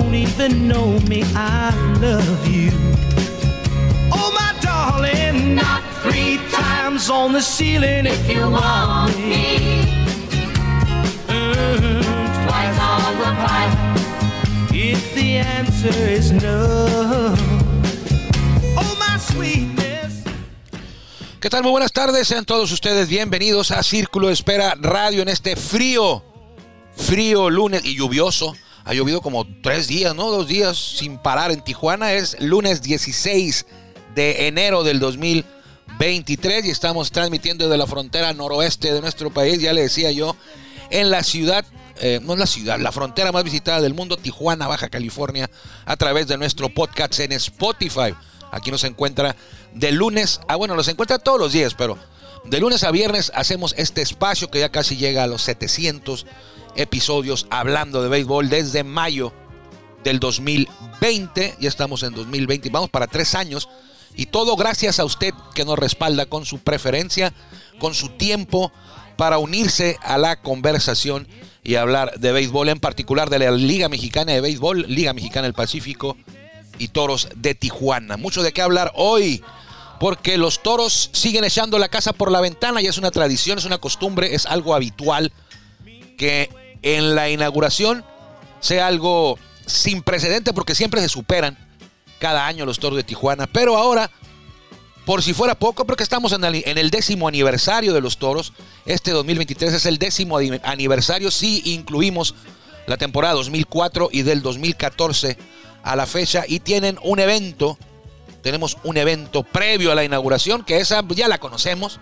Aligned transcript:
don't 0.00 0.14
even 0.14 0.68
know. 0.68 0.98
I 1.34 1.70
love 2.00 2.48
you. 2.48 2.70
Oh, 4.12 4.30
my 4.32 4.52
darling, 4.60 5.54
Not 5.54 5.82
three 6.02 6.38
times 6.50 7.10
on 7.10 7.32
the 7.32 7.40
ceiling 7.40 8.06
if 8.06 8.22
you 8.28 8.50
want 8.50 9.16
me. 9.18 9.84
Twice 12.46 12.78
on 12.80 13.12
the 13.22 13.32
pipe. 13.44 13.74
If 14.72 15.14
the 15.14 15.38
answer 15.38 15.98
is 16.18 16.32
no. 16.32 17.34
Oh, 18.76 18.96
my 18.98 19.18
sweetness. 19.18 20.24
¿Qué 21.40 21.50
tal? 21.50 21.62
Muy 21.62 21.72
buenas 21.72 21.92
tardes, 21.92 22.28
sean 22.28 22.44
todos 22.44 22.72
ustedes 22.72 23.08
bienvenidos 23.08 23.70
a 23.70 23.82
Círculo 23.82 24.28
de 24.28 24.34
Espera 24.34 24.74
Radio 24.78 25.22
en 25.22 25.28
este 25.28 25.56
frío, 25.56 26.22
frío 26.96 27.50
lunes 27.50 27.84
y 27.84 27.96
lluvioso. 27.96 28.54
Ha 28.90 28.92
llovido 28.92 29.20
como 29.20 29.46
tres 29.62 29.86
días, 29.86 30.16
¿no? 30.16 30.32
Dos 30.32 30.48
días 30.48 30.76
sin 30.76 31.16
parar 31.16 31.52
en 31.52 31.60
Tijuana. 31.60 32.12
Es 32.14 32.36
lunes 32.40 32.82
16 32.82 33.64
de 34.16 34.48
enero 34.48 34.82
del 34.82 34.98
2023 34.98 36.64
y 36.66 36.70
estamos 36.70 37.12
transmitiendo 37.12 37.66
desde 37.66 37.78
la 37.78 37.86
frontera 37.86 38.32
noroeste 38.32 38.92
de 38.92 39.00
nuestro 39.00 39.30
país, 39.30 39.60
ya 39.60 39.72
le 39.72 39.82
decía 39.82 40.10
yo, 40.10 40.34
en 40.90 41.08
la 41.08 41.22
ciudad, 41.22 41.64
eh, 42.00 42.18
no 42.20 42.32
es 42.32 42.40
la 42.40 42.46
ciudad, 42.48 42.80
la 42.80 42.90
frontera 42.90 43.30
más 43.30 43.44
visitada 43.44 43.80
del 43.80 43.94
mundo, 43.94 44.16
Tijuana, 44.16 44.66
Baja 44.66 44.88
California, 44.88 45.48
a 45.84 45.96
través 45.96 46.26
de 46.26 46.36
nuestro 46.36 46.68
podcast 46.68 47.20
en 47.20 47.30
Spotify. 47.30 48.12
Aquí 48.50 48.72
nos 48.72 48.82
encuentra 48.82 49.36
de 49.72 49.92
lunes 49.92 50.40
a, 50.48 50.56
bueno, 50.56 50.74
nos 50.74 50.88
encuentra 50.88 51.20
todos 51.20 51.38
los 51.38 51.52
días, 51.52 51.74
pero 51.74 51.96
de 52.44 52.58
lunes 52.58 52.82
a 52.82 52.90
viernes 52.90 53.30
hacemos 53.36 53.72
este 53.78 54.02
espacio 54.02 54.50
que 54.50 54.58
ya 54.58 54.70
casi 54.70 54.96
llega 54.96 55.22
a 55.22 55.28
los 55.28 55.42
700 55.42 56.26
episodios 56.76 57.46
hablando 57.50 58.02
de 58.02 58.08
béisbol 58.08 58.48
desde 58.48 58.84
mayo 58.84 59.32
del 60.04 60.20
2020. 60.20 61.56
Ya 61.60 61.68
estamos 61.68 62.02
en 62.02 62.14
2020 62.14 62.70
vamos 62.70 62.90
para 62.90 63.06
tres 63.06 63.34
años. 63.34 63.68
Y 64.16 64.26
todo 64.26 64.56
gracias 64.56 64.98
a 64.98 65.04
usted 65.04 65.32
que 65.54 65.64
nos 65.64 65.78
respalda 65.78 66.26
con 66.26 66.44
su 66.44 66.58
preferencia, 66.58 67.32
con 67.78 67.94
su 67.94 68.10
tiempo 68.10 68.72
para 69.16 69.38
unirse 69.38 69.98
a 70.02 70.18
la 70.18 70.40
conversación 70.40 71.28
y 71.62 71.76
hablar 71.76 72.18
de 72.18 72.32
béisbol, 72.32 72.70
en 72.70 72.80
particular 72.80 73.30
de 73.30 73.38
la 73.38 73.50
Liga 73.50 73.88
Mexicana 73.88 74.32
de 74.32 74.40
Béisbol, 74.40 74.86
Liga 74.88 75.12
Mexicana 75.12 75.44
del 75.44 75.54
Pacífico 75.54 76.16
y 76.78 76.88
Toros 76.88 77.28
de 77.36 77.54
Tijuana. 77.54 78.16
Mucho 78.16 78.42
de 78.42 78.52
qué 78.52 78.62
hablar 78.62 78.92
hoy, 78.94 79.42
porque 80.00 80.38
los 80.38 80.62
toros 80.62 81.10
siguen 81.12 81.44
echando 81.44 81.78
la 81.78 81.88
casa 81.88 82.12
por 82.14 82.32
la 82.32 82.40
ventana 82.40 82.80
y 82.80 82.86
es 82.86 82.96
una 82.96 83.10
tradición, 83.10 83.58
es 83.58 83.66
una 83.66 83.78
costumbre, 83.78 84.34
es 84.34 84.46
algo 84.46 84.74
habitual 84.74 85.32
que 86.16 86.48
en 86.82 87.14
la 87.14 87.30
inauguración 87.30 88.04
sea 88.60 88.86
algo 88.86 89.38
sin 89.66 90.02
precedente 90.02 90.52
porque 90.52 90.74
siempre 90.74 91.00
se 91.00 91.08
superan 91.08 91.56
cada 92.18 92.46
año 92.46 92.66
los 92.66 92.78
toros 92.78 92.96
de 92.96 93.04
Tijuana. 93.04 93.46
Pero 93.46 93.76
ahora, 93.76 94.10
por 95.04 95.22
si 95.22 95.32
fuera 95.32 95.54
poco, 95.54 95.84
porque 95.86 96.02
estamos 96.02 96.32
en 96.32 96.44
el, 96.44 96.90
décimo 96.90 97.26
aniversario 97.26 97.92
de 97.92 98.00
los 98.00 98.18
toros, 98.18 98.52
este 98.86 99.10
2023 99.10 99.72
es 99.74 99.86
el 99.86 99.98
décimo 99.98 100.38
aniversario 100.62 101.30
si 101.30 101.62
incluimos 101.64 102.34
la 102.86 102.96
temporada 102.96 103.34
2004 103.34 104.10
y 104.12 104.22
del 104.22 104.42
2014 104.42 105.38
a 105.82 105.96
la 105.96 106.06
fecha 106.06 106.44
y 106.46 106.60
tienen 106.60 106.98
un 107.02 107.18
evento, 107.18 107.78
tenemos 108.42 108.76
un 108.84 108.96
evento 108.96 109.42
previo 109.42 109.92
a 109.92 109.94
la 109.94 110.04
inauguración, 110.04 110.64
que 110.64 110.78
esa 110.78 111.02
ya 111.08 111.28
la 111.28 111.38
conocemos, 111.38 112.00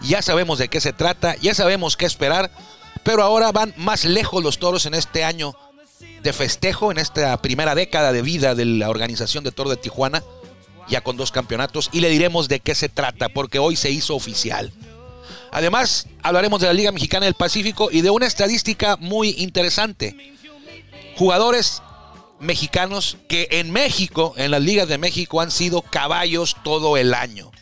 ya 0.00 0.22
sabemos 0.22 0.58
de 0.58 0.68
qué 0.68 0.80
se 0.80 0.92
trata, 0.92 1.36
ya 1.36 1.54
sabemos 1.54 1.96
qué 1.96 2.06
esperar, 2.06 2.50
pero 3.06 3.22
ahora 3.22 3.52
van 3.52 3.72
más 3.76 4.04
lejos 4.04 4.42
los 4.42 4.58
toros 4.58 4.84
en 4.84 4.92
este 4.92 5.22
año 5.22 5.54
de 6.22 6.32
festejo, 6.32 6.90
en 6.90 6.98
esta 6.98 7.40
primera 7.40 7.76
década 7.76 8.12
de 8.12 8.20
vida 8.20 8.56
de 8.56 8.64
la 8.64 8.90
organización 8.90 9.44
de 9.44 9.52
Toro 9.52 9.70
de 9.70 9.76
Tijuana, 9.76 10.24
ya 10.88 11.02
con 11.02 11.16
dos 11.16 11.30
campeonatos, 11.30 11.88
y 11.92 12.00
le 12.00 12.10
diremos 12.10 12.48
de 12.48 12.58
qué 12.58 12.74
se 12.74 12.88
trata, 12.88 13.28
porque 13.28 13.60
hoy 13.60 13.76
se 13.76 13.92
hizo 13.92 14.16
oficial. 14.16 14.72
Además, 15.52 16.08
hablaremos 16.24 16.60
de 16.60 16.66
la 16.66 16.72
Liga 16.72 16.90
Mexicana 16.90 17.26
del 17.26 17.34
Pacífico 17.34 17.90
y 17.92 18.00
de 18.00 18.10
una 18.10 18.26
estadística 18.26 18.96
muy 18.96 19.36
interesante. 19.38 20.34
Jugadores 21.16 21.84
mexicanos 22.40 23.18
que 23.28 23.46
en 23.52 23.70
México, 23.70 24.34
en 24.36 24.50
las 24.50 24.62
ligas 24.62 24.88
de 24.88 24.98
México, 24.98 25.40
han 25.40 25.52
sido 25.52 25.80
caballos 25.80 26.56
todo 26.64 26.96
el 26.96 27.14
año. 27.14 27.52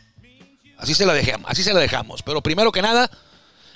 Así 0.79 0.95
se 0.95 1.05
la 1.05 1.13
dejamos, 1.13 1.51
así 1.51 1.63
se 1.63 1.75
la 1.75 1.81
dejamos. 1.81 2.23
Pero 2.23 2.43
primero 2.43 2.73
que 2.73 2.81
nada, 2.81 3.11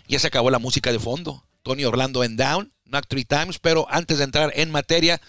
ya 0.08 0.18
se 0.18 0.28
acabó 0.28 0.50
la 0.50 0.58
música 0.58 0.90
de 0.90 0.98
fondo. 0.98 1.44
Tony 1.68 1.84
Orlando 1.84 2.24
en 2.24 2.36
Down, 2.36 2.72
Knock 2.86 3.06
Three 3.08 3.26
Times. 3.26 3.58
Pero 3.58 3.86
antes 3.90 4.18
de 4.18 4.24
entrar 4.24 4.52
en 4.56 4.70
materia, 4.70 5.20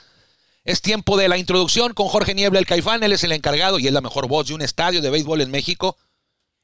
es 0.64 0.82
tiempo 0.82 1.18
de 1.18 1.28
la 1.28 1.38
introducción 1.38 1.94
con 1.94 2.08
Jorge 2.08 2.34
Niebla, 2.34 2.60
el 2.60 2.66
Caifán. 2.66 3.04
Él 3.04 3.12
es 3.12 3.26
el 3.26 3.34
encargado 3.34 3.78
y 3.78 3.88
es 3.88 3.94
la 3.94 4.02
mejor 4.02 4.28
voz 4.28 4.48
de 4.48 4.54
un 4.54 4.62
estadio 4.62 5.02
de 5.02 5.10
béisbol 5.10 5.42
en 5.42 5.52
México. 5.52 5.98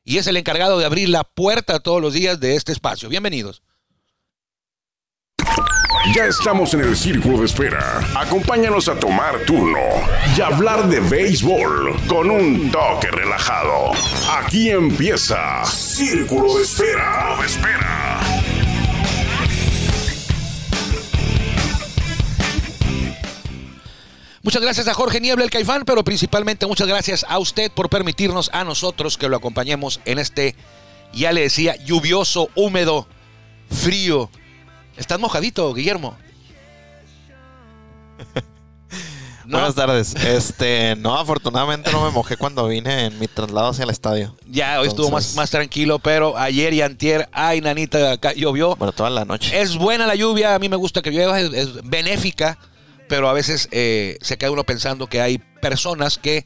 Y 0.06 0.18
es 0.18 0.28
el 0.28 0.38
encargado 0.38 0.80
de 0.80 0.86
abrir 0.86 1.10
la 1.10 1.26
puerta 1.26 1.80
todos 1.82 2.02
los 2.02 2.14
días 2.14 2.40
de 2.40 2.56
este 2.56 2.72
espacio. 2.72 3.10
Bienvenidos. 3.10 3.64
Ya 6.14 6.28
estamos 6.28 6.74
en 6.74 6.82
el 6.82 6.96
círculo 6.96 7.40
de 7.40 7.46
espera. 7.46 8.00
Acompáñanos 8.16 8.88
a 8.88 8.98
tomar 8.98 9.40
turno 9.46 9.80
y 10.38 10.42
hablar 10.42 10.88
de 10.88 11.00
béisbol 11.00 12.00
con 12.08 12.30
un 12.30 12.72
toque 12.72 13.10
relajado. 13.10 13.92
Aquí 14.32 14.70
empieza 14.70 15.66
Círculo 15.66 16.58
de 16.58 16.64
Espera. 16.64 17.36
de 17.40 17.46
espera. 17.48 18.15
Muchas 24.46 24.62
gracias 24.62 24.88
a 24.88 24.94
Jorge 24.94 25.20
Niebla, 25.20 25.44
el 25.44 25.50
Caifán, 25.50 25.86
pero 25.86 26.04
principalmente 26.04 26.68
muchas 26.68 26.88
gracias 26.88 27.26
a 27.28 27.40
usted 27.40 27.72
por 27.72 27.90
permitirnos 27.90 28.52
a 28.54 28.64
nosotros 28.64 29.18
que 29.18 29.28
lo 29.28 29.38
acompañemos 29.38 30.02
en 30.06 30.20
este, 30.20 30.56
ya 31.12 31.32
le 31.32 31.42
decía, 31.42 31.76
lluvioso, 31.84 32.50
húmedo, 32.54 33.08
frío. 33.72 34.30
¿Estás 34.98 35.20
mojadito, 35.20 35.74
Guillermo? 35.74 36.16
No. 39.48 39.60
Buenas 39.60 39.76
tardes. 39.76 40.16
Este, 40.16 40.96
no, 40.96 41.20
afortunadamente 41.20 41.92
no 41.92 42.04
me 42.04 42.10
mojé 42.10 42.36
cuando 42.36 42.68
vine 42.68 43.06
en 43.06 43.20
mi 43.20 43.28
traslado 43.28 43.70
hacia 43.70 43.84
el 43.84 43.92
estadio. 43.92 44.36
Ya, 44.48 44.82
hoy 44.82 44.88
estuvo 44.88 45.12
más, 45.12 45.52
tranquilo, 45.52 46.00
pero 46.00 46.36
ayer 46.36 46.74
y 46.74 46.82
antier, 46.82 47.30
ay, 47.32 47.62
nanita, 47.62 48.14
acá 48.14 48.34
llovió. 48.34 48.76
Bueno, 48.76 48.92
toda 48.92 49.12
la 49.12 49.24
noche. 49.24 49.62
Es 49.62 49.78
buena 49.78 50.08
la 50.08 50.16
lluvia, 50.16 50.56
a 50.56 50.58
mí 50.60 50.68
me 50.68 50.78
gusta 50.78 51.04
que 51.04 51.12
llueva, 51.12 51.40
es, 51.40 51.54
es 51.54 51.84
benéfica, 51.84 52.58
pero 53.08 53.30
a 53.30 53.34
veces 53.34 53.68
eh, 53.72 54.18
se 54.22 54.38
queda 54.38 54.52
uno 54.52 54.64
pensando 54.64 55.08
que 55.08 55.22
hay 55.22 55.38
personas 55.62 56.18
que 56.18 56.46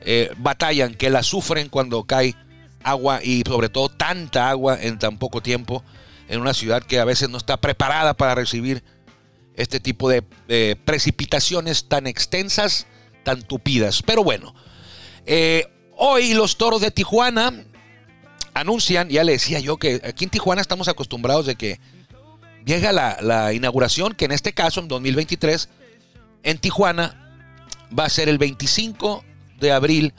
eh, 0.00 0.30
batallan, 0.38 0.94
que 0.94 1.10
la 1.10 1.22
sufren 1.22 1.68
cuando 1.68 2.04
cae 2.04 2.34
agua 2.82 3.20
y 3.22 3.42
sobre 3.46 3.68
todo 3.68 3.88
tanta 3.88 4.50
agua 4.50 4.78
en 4.80 4.98
tan 4.98 5.18
poco 5.18 5.40
tiempo 5.42 5.82
en 6.28 6.40
una 6.40 6.54
ciudad 6.54 6.82
que 6.82 6.98
a 6.98 7.04
veces 7.04 7.28
no 7.28 7.38
está 7.38 7.58
preparada 7.58 8.14
para 8.14 8.34
recibir 8.34 8.82
este 9.56 9.80
tipo 9.80 10.08
de 10.08 10.22
precipitaciones 10.84 11.88
tan 11.88 12.06
extensas, 12.06 12.86
tan 13.24 13.42
tupidas. 13.42 14.02
Pero 14.02 14.22
bueno, 14.22 14.54
eh, 15.26 15.66
hoy 15.96 16.34
los 16.34 16.56
toros 16.56 16.80
de 16.80 16.90
Tijuana 16.90 17.64
anuncian, 18.52 19.08
ya 19.08 19.24
le 19.24 19.32
decía 19.32 19.58
yo 19.58 19.78
que 19.78 20.00
aquí 20.04 20.24
en 20.24 20.30
Tijuana 20.30 20.62
estamos 20.62 20.86
acostumbrados 20.86 21.46
de 21.46 21.56
que 21.56 21.80
llega 22.64 22.92
la 22.92 23.52
inauguración, 23.52 24.14
que 24.14 24.26
en 24.26 24.32
este 24.32 24.52
caso, 24.52 24.80
en 24.80 24.88
2023, 24.88 25.68
en 26.44 26.58
Tijuana, 26.58 27.20
va 27.96 28.04
a 28.04 28.08
ser 28.10 28.28
el 28.28 28.38
25 28.38 29.24
de 29.60 29.72
abril 29.72 30.12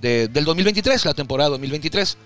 de- 0.00 0.28
del 0.28 0.44
2023, 0.44 1.04
la 1.04 1.14
temporada 1.14 1.50
2023. 1.50 2.16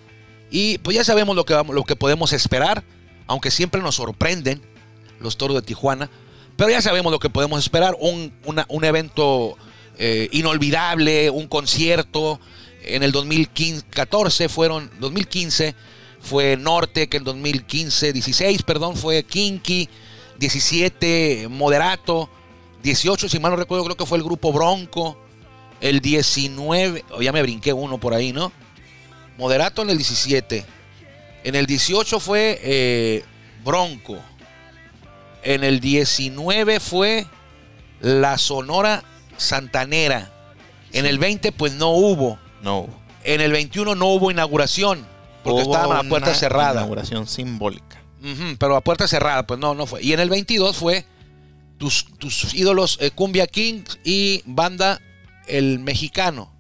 Y 0.50 0.78
pues 0.78 0.96
ya 0.96 1.04
sabemos 1.04 1.34
lo 1.36 1.44
que, 1.44 1.54
lo 1.72 1.84
que 1.84 1.96
podemos 1.96 2.32
esperar, 2.32 2.84
aunque 3.26 3.50
siempre 3.50 3.80
nos 3.82 3.96
sorprenden 3.96 4.62
los 5.20 5.36
toros 5.36 5.54
de 5.56 5.62
Tijuana. 5.62 6.08
Pero 6.56 6.70
ya 6.70 6.80
sabemos 6.82 7.12
lo 7.12 7.18
que 7.20 7.30
podemos 7.30 7.60
esperar, 7.62 7.96
un, 8.00 8.32
un 8.68 8.84
evento 8.84 9.56
eh, 9.98 10.28
inolvidable, 10.32 11.30
un 11.30 11.46
concierto. 11.46 12.40
En 12.82 13.02
el 13.02 13.12
2014 13.12 14.48
fueron, 14.48 14.90
2015 15.00 15.74
fue 16.20 16.56
Norte, 16.56 17.08
que 17.08 17.18
en 17.18 17.24
2015, 17.24 18.12
16, 18.12 18.62
perdón, 18.62 18.96
fue 18.96 19.22
Kinky, 19.24 19.88
17 20.38 21.46
Moderato, 21.50 22.28
18, 22.82 23.28
si 23.28 23.38
mal 23.38 23.52
no 23.52 23.56
recuerdo, 23.56 23.84
creo 23.84 23.96
que 23.96 24.06
fue 24.06 24.18
el 24.18 24.24
grupo 24.24 24.52
Bronco. 24.52 25.18
El 25.80 26.00
19, 26.00 27.04
o 27.12 27.22
ya 27.22 27.32
me 27.32 27.40
brinqué 27.42 27.72
uno 27.72 27.98
por 27.98 28.12
ahí, 28.12 28.32
¿no? 28.32 28.50
Moderato 29.36 29.82
en 29.82 29.90
el 29.90 29.96
17. 29.96 30.64
En 31.44 31.54
el 31.54 31.66
18 31.66 32.18
fue 32.18 32.58
eh, 32.62 33.24
Bronco. 33.64 34.18
En 35.42 35.62
el 35.62 35.78
19 35.78 36.80
fue 36.80 37.26
la 38.00 38.38
Sonora 38.38 39.04
Santanera. 39.36 40.32
En 40.92 41.06
el 41.06 41.18
20 41.18 41.52
pues 41.52 41.74
no 41.74 41.90
hubo. 41.90 42.38
No. 42.60 42.88
En 43.22 43.40
el 43.40 43.52
21 43.52 43.94
no 43.94 44.06
hubo 44.06 44.30
inauguración 44.30 45.06
porque 45.42 45.62
Hubo 45.62 45.74
estaban 45.74 45.96
a 45.96 46.02
la 46.02 46.08
puerta 46.08 46.34
cerrada. 46.34 46.80
Inauguración 46.80 47.26
simbólica. 47.26 48.02
Ujú, 48.20 48.56
pero 48.58 48.76
a 48.76 48.80
puerta 48.80 49.06
cerrada, 49.06 49.46
pues 49.46 49.60
no, 49.60 49.74
no 49.74 49.86
fue. 49.86 50.02
Y 50.02 50.12
en 50.12 50.20
el 50.20 50.28
22 50.28 50.76
fue 50.76 51.06
tus, 51.78 52.04
tus 52.18 52.54
ídolos 52.54 52.98
eh, 53.00 53.10
Cumbia 53.10 53.46
Kings 53.46 53.98
y 54.04 54.42
banda 54.44 55.00
El 55.46 55.78
Mexicano. 55.78 56.52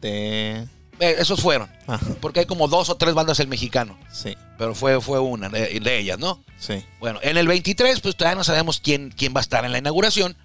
De. 0.00 0.66
Eh, 0.98 1.16
esos 1.18 1.40
fueron. 1.40 1.70
Ajá. 1.86 2.04
Porque 2.20 2.40
hay 2.40 2.46
como 2.46 2.68
dos 2.68 2.88
o 2.90 2.96
tres 2.96 3.14
bandas 3.14 3.40
El 3.40 3.48
Mexicano. 3.48 3.98
Sí, 4.10 4.36
Pero 4.58 4.74
fue, 4.74 5.00
fue 5.00 5.18
una 5.18 5.48
de, 5.48 5.80
de 5.80 5.98
ellas, 5.98 6.18
¿no? 6.18 6.42
sí. 6.58 6.84
Bueno, 7.00 7.18
en 7.22 7.36
el 7.36 7.46
23, 7.48 8.00
pues 8.00 8.16
todavía 8.16 8.36
no 8.36 8.44
sabemos 8.44 8.80
quién, 8.80 9.12
quién 9.16 9.34
va 9.34 9.40
a 9.40 9.42
estar 9.42 9.64
en 9.64 9.72
la 9.72 9.78
inauguración. 9.78 10.36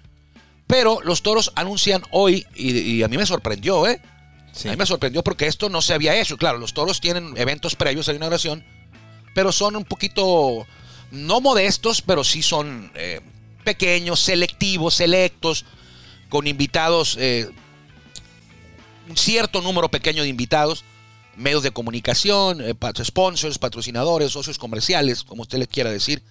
Pero 0.66 1.00
los 1.02 1.22
toros 1.22 1.52
anuncian 1.54 2.02
hoy, 2.10 2.46
y, 2.54 2.76
y 2.78 3.02
a 3.02 3.08
mí 3.08 3.16
me 3.16 3.24
sorprendió, 3.24 3.86
¿eh? 3.86 4.02
sí. 4.52 4.68
A 4.68 4.72
mí 4.72 4.76
me 4.76 4.84
sorprendió 4.84 5.22
porque 5.24 5.46
esto 5.46 5.70
no 5.70 5.80
se 5.80 5.94
había 5.94 6.20
hecho. 6.20 6.36
Claro, 6.36 6.58
los 6.58 6.74
toros 6.74 7.00
tienen 7.00 7.34
eventos 7.36 7.74
previos 7.74 8.08
a 8.08 8.12
la 8.12 8.16
inauguración, 8.16 8.64
pero 9.34 9.50
son 9.52 9.76
un 9.76 9.84
poquito, 9.84 10.66
no 11.10 11.40
modestos, 11.40 12.02
pero 12.02 12.22
sí 12.24 12.42
son 12.42 12.90
eh, 12.96 13.20
pequeños, 13.72 14.20
selectivos, 14.20 14.94
selectos, 14.94 15.66
con 16.30 16.46
invitados, 16.46 17.16
eh, 17.20 17.50
un 19.10 19.16
cierto 19.16 19.60
número 19.60 19.90
pequeño 19.90 20.22
de 20.22 20.28
invitados, 20.30 20.84
medios 21.36 21.62
de 21.62 21.70
comunicación, 21.70 22.62
eh, 22.62 22.74
sponsors, 23.04 23.58
patrocinadores, 23.58 24.32
socios 24.32 24.56
comerciales, 24.56 25.22
como 25.22 25.42
usted 25.42 25.58
le 25.58 25.66
quiera 25.66 25.90
decir. 25.90 26.22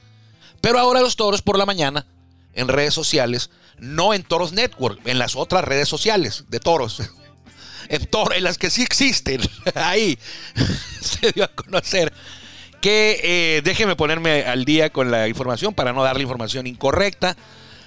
Pero 0.62 0.80
ahora 0.80 1.02
los 1.02 1.16
toros 1.16 1.44
por 1.44 1.60
la 1.60 1.68
mañana, 1.68 2.08
en 2.54 2.68
redes 2.68 2.96
sociales, 2.96 3.52
no 3.78 4.16
en 4.16 4.24
Toros 4.24 4.52
Network, 4.54 5.00
en 5.06 5.20
las 5.20 5.36
otras 5.36 5.64
redes 5.64 5.88
sociales 5.88 6.46
de 6.50 6.60
toros 6.60 7.00
en, 7.90 8.02
tor- 8.10 8.34
en 8.36 8.44
las 8.44 8.58
que 8.58 8.72
sí 8.72 8.82
existen, 8.82 9.42
ahí 9.76 10.18
se 11.02 11.32
dio 11.34 11.44
a 11.44 11.50
conocer 11.50 12.12
que, 12.82 13.20
eh, 13.24 13.62
déjeme 13.64 13.96
ponerme 13.96 14.44
al 14.44 14.66
día 14.66 14.90
con 14.90 15.12
la 15.12 15.28
información 15.28 15.74
para 15.74 15.94
no 15.94 16.04
darle 16.04 16.24
información 16.24 16.68
incorrecta, 16.68 17.36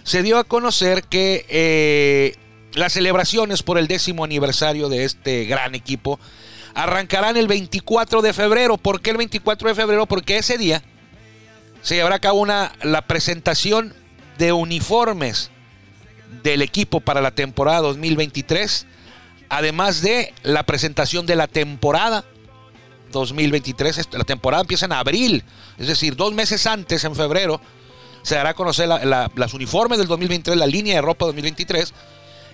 se 0.03 0.23
dio 0.23 0.39
a 0.39 0.45
conocer 0.45 1.05
que 1.05 1.47
eh, 1.49 2.37
las 2.73 2.93
celebraciones 2.93 3.63
por 3.63 3.79
el 3.79 3.87
décimo 3.87 4.25
aniversario 4.25 4.89
de 4.89 5.05
este 5.05 5.45
gran 5.45 5.75
equipo 5.75 6.19
arrancarán 6.75 7.37
el 7.37 7.49
24 7.49 8.23
de 8.23 8.33
febrero. 8.33 8.79
¿Por 8.79 9.01
qué 9.01 9.11
el 9.11 9.17
24 9.19 9.69
de 9.69 9.75
febrero? 9.75 10.07
Porque 10.07 10.39
ese 10.39 10.57
día 10.57 10.83
se 11.83 11.97
llevará 11.97 12.17
a 12.17 12.21
cabo 12.21 12.41
una, 12.41 12.73
la 12.83 13.03
presentación 13.03 13.95
de 14.39 14.53
uniformes 14.53 15.51
del 16.43 16.63
equipo 16.63 17.01
para 17.01 17.21
la 17.21 17.33
temporada 17.33 17.81
2023 17.81 18.87
además 19.51 20.01
de 20.01 20.33
la 20.43 20.63
presentación 20.63 21.27
de 21.27 21.37
la 21.37 21.49
temporada 21.49 22.25
2023. 23.11 23.99
Est- 23.99 24.15
La 24.15 24.25
temporada 24.25 24.63
empieza 24.63 24.87
en 24.87 24.93
abril, 24.93 25.45
es 25.79 25.87
decir, 25.89 26.17
dos 26.17 26.33
meses 26.33 26.67
antes, 26.67 27.05
en 27.05 27.15
febrero, 27.15 27.61
se 28.23 28.35
dará 28.35 28.51
a 28.51 28.55
conocer 28.55 28.89
la- 28.89 29.05
la- 29.05 29.31
las 29.35 29.55
uniformes 29.55 29.99
del 29.99 30.07
2023, 30.09 30.59
la 30.59 30.67
línea 30.67 30.97
de 30.97 31.03
ropa 31.03 31.27
2023, 31.27 31.93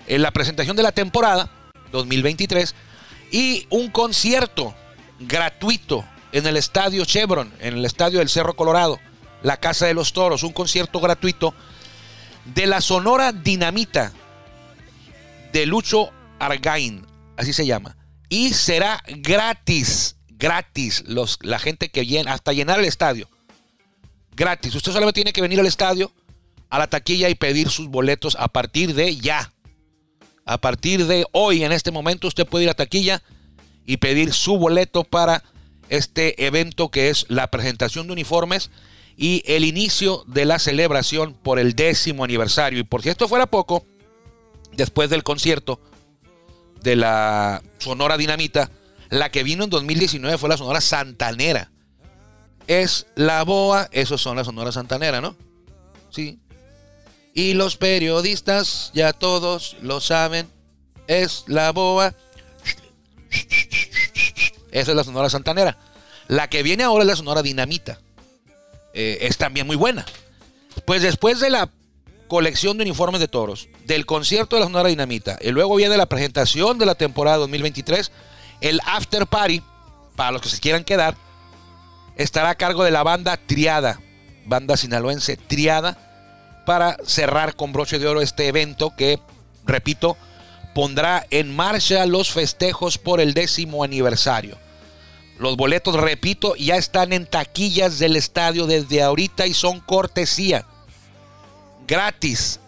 en 0.07 0.21
la 0.21 0.31
presentación 0.31 0.75
de 0.77 0.83
la 0.83 0.91
temporada 0.91 1.49
2023 1.91 2.73
y 3.31 3.67
un 3.69 3.89
concierto 3.89 4.73
gratuito 5.19 6.05
en 6.31 6.45
el 6.47 6.57
estadio 6.57 7.03
Chevron, 7.05 7.51
en 7.59 7.77
el 7.77 7.85
estadio 7.85 8.19
del 8.19 8.29
Cerro 8.29 8.55
Colorado, 8.55 8.99
la 9.43 9.57
Casa 9.57 9.85
de 9.85 9.93
los 9.93 10.13
Toros, 10.13 10.43
un 10.43 10.53
concierto 10.53 10.99
gratuito 10.99 11.53
de 12.45 12.67
la 12.67 12.81
Sonora 12.81 13.31
Dinamita 13.31 14.11
de 15.53 15.65
Lucho 15.65 16.09
Argain, 16.39 17.05
así 17.37 17.53
se 17.53 17.65
llama. 17.65 17.95
Y 18.29 18.53
será 18.53 19.01
gratis, 19.07 20.16
gratis, 20.37 21.03
los, 21.07 21.39
la 21.41 21.59
gente 21.59 21.89
que 21.89 22.05
llena, 22.05 22.33
hasta 22.33 22.53
llenar 22.53 22.79
el 22.79 22.85
estadio. 22.85 23.29
Gratis. 24.35 24.75
Usted 24.75 24.91
solamente 24.91 25.17
tiene 25.17 25.33
que 25.33 25.41
venir 25.41 25.59
al 25.59 25.65
estadio, 25.65 26.11
a 26.69 26.77
la 26.77 26.87
taquilla 26.87 27.29
y 27.29 27.35
pedir 27.35 27.69
sus 27.69 27.87
boletos 27.87 28.35
a 28.39 28.47
partir 28.47 28.93
de 28.93 29.15
ya. 29.17 29.51
A 30.45 30.59
partir 30.59 31.07
de 31.07 31.25
hoy, 31.31 31.63
en 31.63 31.71
este 31.71 31.91
momento, 31.91 32.27
usted 32.27 32.45
puede 32.45 32.65
ir 32.65 32.69
a 32.69 32.75
taquilla 32.75 33.23
y 33.85 33.97
pedir 33.97 34.33
su 34.33 34.57
boleto 34.57 35.03
para 35.03 35.43
este 35.89 36.45
evento 36.45 36.89
que 36.89 37.09
es 37.09 37.25
la 37.29 37.49
presentación 37.49 38.07
de 38.07 38.13
uniformes 38.13 38.69
y 39.15 39.41
el 39.45 39.65
inicio 39.65 40.23
de 40.27 40.45
la 40.45 40.59
celebración 40.59 41.33
por 41.33 41.57
el 41.57 41.73
décimo 41.73 42.23
aniversario. 42.23 42.79
Y 42.79 42.83
por 42.83 43.01
si 43.01 43.09
esto 43.09 43.27
fuera 43.27 43.47
poco, 43.47 43.85
después 44.73 45.09
del 45.09 45.23
concierto 45.23 45.81
de 46.81 46.95
la 46.95 47.63
Sonora 47.79 48.17
Dinamita, 48.17 48.69
la 49.09 49.29
que 49.31 49.43
vino 49.43 49.63
en 49.63 49.69
2019 49.69 50.37
fue 50.37 50.49
la 50.49 50.57
Sonora 50.57 50.81
Santanera. 50.81 51.71
Es 52.67 53.07
la 53.15 53.43
boa, 53.43 53.87
esos 53.91 54.21
son 54.21 54.35
la 54.35 54.43
Sonora 54.43 54.71
Santanera, 54.71 55.21
¿no? 55.21 55.35
Sí. 56.09 56.39
Y 57.33 57.53
los 57.53 57.77
periodistas 57.77 58.91
ya 58.93 59.13
todos 59.13 59.77
lo 59.81 60.01
saben, 60.01 60.49
es 61.07 61.43
la 61.47 61.71
boa. 61.71 62.13
Esa 64.71 64.91
es 64.91 64.97
la 64.97 65.03
Sonora 65.03 65.29
Santanera. 65.29 65.77
La 66.27 66.49
que 66.49 66.63
viene 66.63 66.83
ahora 66.83 67.03
es 67.03 67.07
la 67.07 67.15
Sonora 67.15 67.41
Dinamita. 67.41 67.99
Eh, 68.93 69.19
es 69.21 69.37
también 69.37 69.67
muy 69.67 69.75
buena. 69.75 70.05
Pues 70.85 71.01
después 71.01 71.39
de 71.39 71.49
la 71.49 71.69
colección 72.27 72.77
de 72.77 72.83
uniformes 72.83 73.21
de 73.21 73.27
toros, 73.27 73.69
del 73.85 74.05
concierto 74.05 74.55
de 74.55 74.61
la 74.61 74.65
Sonora 74.65 74.89
Dinamita, 74.89 75.37
y 75.41 75.51
luego 75.51 75.75
viene 75.75 75.95
la 75.95 76.07
presentación 76.07 76.77
de 76.77 76.85
la 76.85 76.95
temporada 76.95 77.37
2023, 77.37 78.11
el 78.61 78.81
after 78.85 79.27
party, 79.27 79.61
para 80.15 80.31
los 80.31 80.41
que 80.41 80.49
se 80.49 80.59
quieran 80.59 80.83
quedar, 80.83 81.15
estará 82.15 82.49
a 82.49 82.55
cargo 82.55 82.83
de 82.83 82.91
la 82.91 83.03
banda 83.03 83.37
Triada, 83.37 83.99
banda 84.45 84.77
sinaloense 84.77 85.37
Triada, 85.37 85.97
para 86.65 86.97
cerrar 87.05 87.55
con 87.55 87.71
broche 87.71 87.99
de 87.99 88.07
oro 88.07 88.21
este 88.21 88.47
evento 88.47 88.93
que, 88.95 89.19
repito, 89.65 90.17
pondrá 90.75 91.25
en 91.29 91.55
marcha 91.55 92.05
los 92.05 92.31
festejos 92.31 92.97
por 92.97 93.21
el 93.21 93.33
décimo 93.33 93.83
aniversario. 93.83 94.57
Los 95.39 95.55
boletos, 95.55 95.95
repito, 95.95 96.55
ya 96.55 96.75
están 96.75 97.13
en 97.13 97.25
taquillas 97.25 97.99
del 97.99 98.15
estadio 98.15 98.65
desde 98.65 99.03
ahorita 99.03 99.45
y 99.45 99.53
son 99.53 99.79
cortesía. 99.79 100.65
Gratis. 101.87 102.59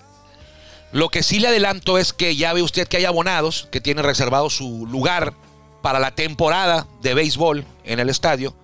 Lo 0.91 1.09
que 1.09 1.23
sí 1.23 1.39
le 1.39 1.49
adelanto 1.49 1.97
es 1.97 2.13
que 2.13 2.35
ya 2.35 2.53
ve 2.53 2.61
usted 2.61 2.87
que 2.87 2.97
hay 2.97 3.05
abonados 3.05 3.67
que 3.71 3.81
tienen 3.81 4.05
reservado 4.05 4.49
su 4.49 4.87
lugar 4.87 5.33
para 5.81 5.99
la 5.99 6.15
temporada 6.15 6.87
de 7.01 7.13
béisbol 7.13 7.65
en 7.83 7.99
el 7.99 8.09
estadio. 8.09 8.55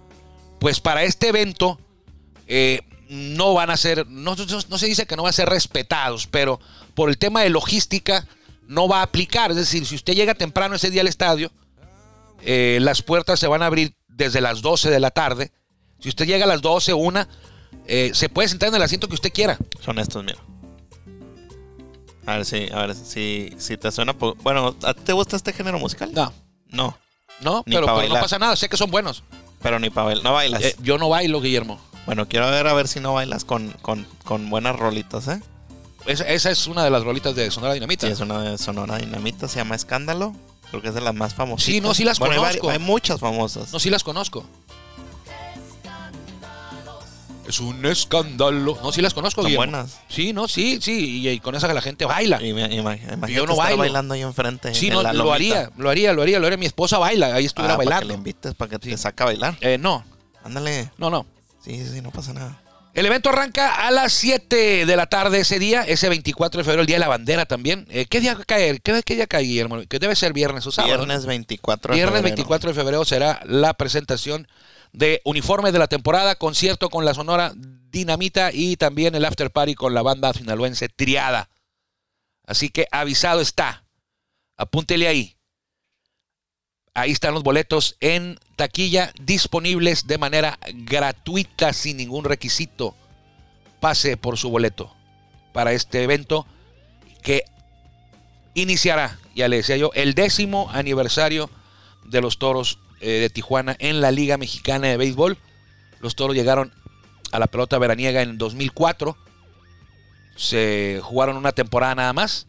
Pues 0.59 0.79
para 0.79 1.03
este 1.03 1.29
evento 1.29 1.79
eh, 2.47 2.81
no 3.09 3.53
van 3.53 3.69
a 3.69 3.77
ser, 3.77 4.07
no, 4.07 4.35
no- 4.35 4.59
no 4.69 4.77
se 4.77 4.87
dice 4.87 5.05
que 5.05 5.15
no 5.15 5.23
van 5.23 5.29
a 5.29 5.33
ser 5.33 5.49
respetados, 5.49 6.27
pero 6.27 6.59
por 6.93 7.09
el 7.09 7.17
tema 7.17 7.41
de 7.41 7.49
logística 7.49 8.25
no 8.67 8.87
va 8.87 8.99
a 8.99 9.03
aplicar. 9.03 9.51
Es 9.51 9.57
decir, 9.57 9.85
si 9.85 9.95
usted 9.95 10.13
llega 10.13 10.33
temprano 10.33 10.75
ese 10.75 10.89
día 10.89 11.01
al 11.01 11.07
estadio, 11.07 11.51
eh, 12.41 12.79
las 12.81 13.01
puertas 13.01 13.39
se 13.39 13.47
van 13.47 13.61
a 13.63 13.67
abrir 13.67 13.95
desde 14.07 14.41
las 14.41 14.61
12 14.61 14.89
de 14.89 14.99
la 14.99 15.11
tarde. 15.11 15.51
Si 15.99 16.09
usted 16.09 16.25
llega 16.25 16.45
a 16.45 16.47
las 16.47 16.61
12, 16.61 16.93
una, 16.93 17.27
eh, 17.87 18.11
se 18.13 18.29
puede 18.29 18.47
sentar 18.49 18.69
en 18.69 18.75
el 18.75 18.81
asiento 18.81 19.07
que 19.07 19.15
usted 19.15 19.31
quiera. 19.33 19.57
Son 19.81 19.99
estos, 19.99 20.23
mira. 20.23 20.39
A 22.25 22.37
ver 22.37 22.45
si, 22.45 22.67
a 22.71 22.85
ver 22.87 22.95
si, 22.95 23.53
si 23.57 23.77
te 23.77 23.91
suena. 23.91 24.13
Bueno, 24.13 24.75
¿a 24.83 24.93
ti 24.93 25.01
te 25.03 25.13
gusta 25.13 25.35
este 25.35 25.53
género 25.53 25.77
musical? 25.79 26.11
No, 26.13 26.33
No, 26.69 26.97
no, 27.41 27.63
Ni 27.65 27.75
pero, 27.75 27.85
no 28.07 28.13
pasa 28.19 28.39
nada. 28.39 28.55
Sé 28.55 28.69
que 28.69 28.77
son 28.77 28.89
buenos. 28.91 29.23
pero 29.61 29.79
ni 29.79 29.89
para 29.89 30.05
bailar. 30.07 30.23
No 30.23 30.33
bailas. 30.33 30.61
Eh, 30.63 30.75
yo 30.81 30.97
no 30.97 31.09
bailo, 31.09 31.41
Guillermo. 31.41 31.79
Bueno, 32.05 32.27
quiero 32.27 32.49
ver 32.51 32.67
a 32.67 32.73
ver 32.73 32.87
si 32.87 32.99
no 32.99 33.13
bailas 33.13 33.45
con, 33.45 33.71
con, 33.81 34.05
con 34.23 34.49
buenas 34.49 34.75
rolitas, 34.75 35.27
¿eh? 35.27 35.41
Esa, 36.05 36.23
esa 36.27 36.51
es 36.51 36.67
una 36.67 36.83
de 36.83 36.91
las 36.91 37.03
rolitas 37.03 37.35
de 37.35 37.49
Sonora 37.49 37.73
Dinamita. 37.73 38.05
Sí, 38.05 38.13
es 38.13 38.19
una 38.19 38.39
de 38.41 38.57
Sonora 38.59 38.97
Dinamita, 38.97 39.47
se 39.47 39.55
llama 39.57 39.75
Escándalo. 39.75 40.33
Creo 40.69 40.81
que 40.83 40.89
es 40.89 40.93
de 40.93 41.01
las 41.01 41.15
más 41.15 41.33
famosas. 41.33 41.65
Sí, 41.65 41.81
no, 41.81 41.93
sí 41.95 42.03
las 42.03 42.19
bueno, 42.19 42.33
hay 42.35 42.39
conozco. 42.39 42.67
vari- 42.67 42.71
Hay, 42.73 42.79
muchas 42.79 43.19
famosas. 43.19 43.73
No, 43.73 43.79
sí 43.79 43.89
las 43.89 44.03
conozco. 44.03 44.45
Es 47.47 47.59
un 47.59 47.85
escándalo. 47.85 48.77
No, 48.81 48.91
sí 48.91 49.01
las 49.01 49.13
conozco, 49.13 49.41
Son 49.41 49.49
Guillermo. 49.49 49.71
buenas. 49.71 49.99
Sí, 50.07 50.33
no, 50.33 50.47
sí, 50.47 50.79
sí. 50.81 51.21
Y, 51.21 51.29
y 51.29 51.39
con 51.39 51.53
esa 51.55 51.71
la 51.73 51.81
gente 51.81 52.05
baila. 52.05 52.41
Y 52.41 52.53
me- 52.53 52.65
ima- 52.69 52.97
imagínate 52.97 53.33
Yo 53.33 53.45
no 53.45 53.51
estar 53.53 53.65
bailo. 53.67 53.77
bailando 53.79 54.13
ahí 54.15 54.21
enfrente. 54.21 54.73
Sí, 54.73 54.87
en 54.87 54.93
no, 54.93 55.03
la 55.03 55.13
lo 55.13 55.25
lomita. 55.25 55.35
haría, 55.35 55.71
lo 55.77 55.89
haría, 55.89 56.13
lo 56.13 56.21
haría, 56.23 56.39
lo 56.39 56.47
haría. 56.47 56.57
Mi 56.57 56.65
esposa 56.65 56.97
baila, 56.97 57.35
ahí 57.35 57.45
estuviera 57.45 57.75
Ah, 57.75 57.77
para 57.77 57.85
que 57.85 57.89
bailando. 57.93 58.13
le 58.13 58.17
invites, 58.17 58.53
para 58.55 58.69
que 58.71 58.79
te 58.79 58.97
saque 58.97 59.21
a 59.23 59.25
bailar. 59.27 59.57
Eh, 59.61 59.77
no, 59.79 60.03
Ándale. 60.43 60.89
no, 60.97 61.09
no. 61.09 61.25
Sí, 61.63 61.77
sí, 61.77 61.87
sí, 61.93 62.01
no 62.01 62.11
pasa 62.11 62.33
nada. 62.33 62.61
El 62.93 63.05
evento 63.05 63.27
arranca 63.29 63.85
a 63.87 63.91
las 63.91 64.13
7 64.13 64.85
de 64.85 64.95
la 64.95 65.05
tarde 65.07 65.39
ese 65.41 65.59
día, 65.59 65.81
ese 65.81 66.07
24 66.07 66.59
de 66.59 66.63
febrero, 66.63 66.81
el 66.81 66.87
día 66.87 66.95
de 66.95 67.01
la 67.01 67.09
bandera 67.09 67.45
también. 67.45 67.85
Eh, 67.89 68.05
¿Qué 68.09 68.21
día 68.21 68.37
cae? 68.47 68.79
¿Qué, 68.79 69.03
qué 69.03 69.15
día 69.15 69.27
cae, 69.27 69.43
Guillermo? 69.43 69.81
Que 69.89 69.99
debe 69.99 70.15
ser 70.15 70.31
viernes 70.31 70.65
o 70.65 70.71
sábado. 70.71 70.93
¿no? 70.99 71.03
Viernes 71.05 71.25
24 71.25 71.91
de 71.91 71.95
Viernes 71.97 72.15
febrero. 72.19 72.35
24 72.35 72.69
de 72.69 72.73
febrero 72.73 73.03
será 73.03 73.41
la 73.45 73.73
presentación 73.73 74.47
de 74.95 75.21
uniformes 75.25 75.73
de 75.73 75.79
la 75.79 75.87
temporada, 75.87 76.35
concierto 76.35 76.89
con 76.89 77.05
la 77.05 77.13
Sonora 77.13 77.53
Dinamita 77.55 78.51
y 78.53 78.77
también 78.77 79.13
el 79.15 79.25
after 79.25 79.51
party 79.51 79.75
con 79.75 79.93
la 79.93 80.01
banda 80.01 80.33
sinaloense 80.33 80.89
Triada. 80.89 81.49
Así 82.45 82.69
que 82.69 82.87
avisado 82.91 83.41
está. 83.41 83.85
Apúntele 84.57 85.07
ahí. 85.07 85.35
Ahí 86.93 87.11
están 87.11 87.33
los 87.33 87.43
boletos 87.43 87.97
en 87.99 88.39
taquilla 88.55 89.11
disponibles 89.19 90.07
de 90.07 90.17
manera 90.17 90.57
gratuita 90.73 91.73
sin 91.73 91.97
ningún 91.97 92.23
requisito. 92.23 92.95
Pase 93.81 94.15
por 94.15 94.37
su 94.37 94.49
boleto 94.49 94.95
para 95.51 95.73
este 95.73 96.03
evento 96.03 96.47
que 97.21 97.43
iniciará, 98.53 99.19
ya 99.35 99.49
le 99.49 99.57
decía 99.57 99.75
yo, 99.75 99.91
el 99.93 100.13
décimo 100.13 100.69
aniversario 100.71 101.49
de 102.05 102.21
los 102.21 102.39
Toros 102.39 102.79
eh, 102.99 103.19
de 103.19 103.29
Tijuana 103.29 103.75
en 103.79 104.01
la 104.01 104.11
Liga 104.11 104.37
Mexicana 104.37 104.87
de 104.87 104.97
Béisbol. 104.97 105.37
Los 105.99 106.15
Toros 106.15 106.35
llegaron 106.35 106.73
a 107.31 107.39
la 107.39 107.47
pelota 107.47 107.77
veraniega 107.77 108.21
en 108.21 108.37
2004. 108.37 109.17
Se 110.35 110.99
jugaron 111.03 111.37
una 111.37 111.51
temporada 111.51 111.95
nada 111.95 112.13
más. 112.13 112.47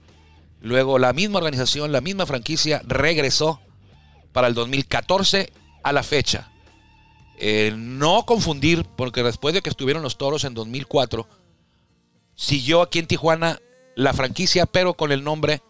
Luego 0.60 0.98
la 0.98 1.12
misma 1.12 1.38
organización, 1.38 1.92
la 1.92 2.00
misma 2.00 2.26
franquicia 2.26 2.82
regresó 2.84 3.60
para 4.32 4.48
el 4.48 4.54
2014 4.54 5.52
a 5.82 5.92
la 5.92 6.02
fecha. 6.02 6.50
Eh, 7.38 7.74
no 7.76 8.24
confundir, 8.24 8.84
porque 8.96 9.22
después 9.22 9.54
de 9.54 9.62
que 9.62 9.70
estuvieron 9.70 10.02
los 10.02 10.18
Toros 10.18 10.44
en 10.44 10.54
2004, 10.54 11.28
siguió 12.34 12.82
aquí 12.82 12.98
en 12.98 13.06
Tijuana 13.06 13.60
la 13.94 14.12
franquicia, 14.12 14.66
pero 14.66 14.94
con 14.94 15.12
el 15.12 15.22
nombre 15.22 15.62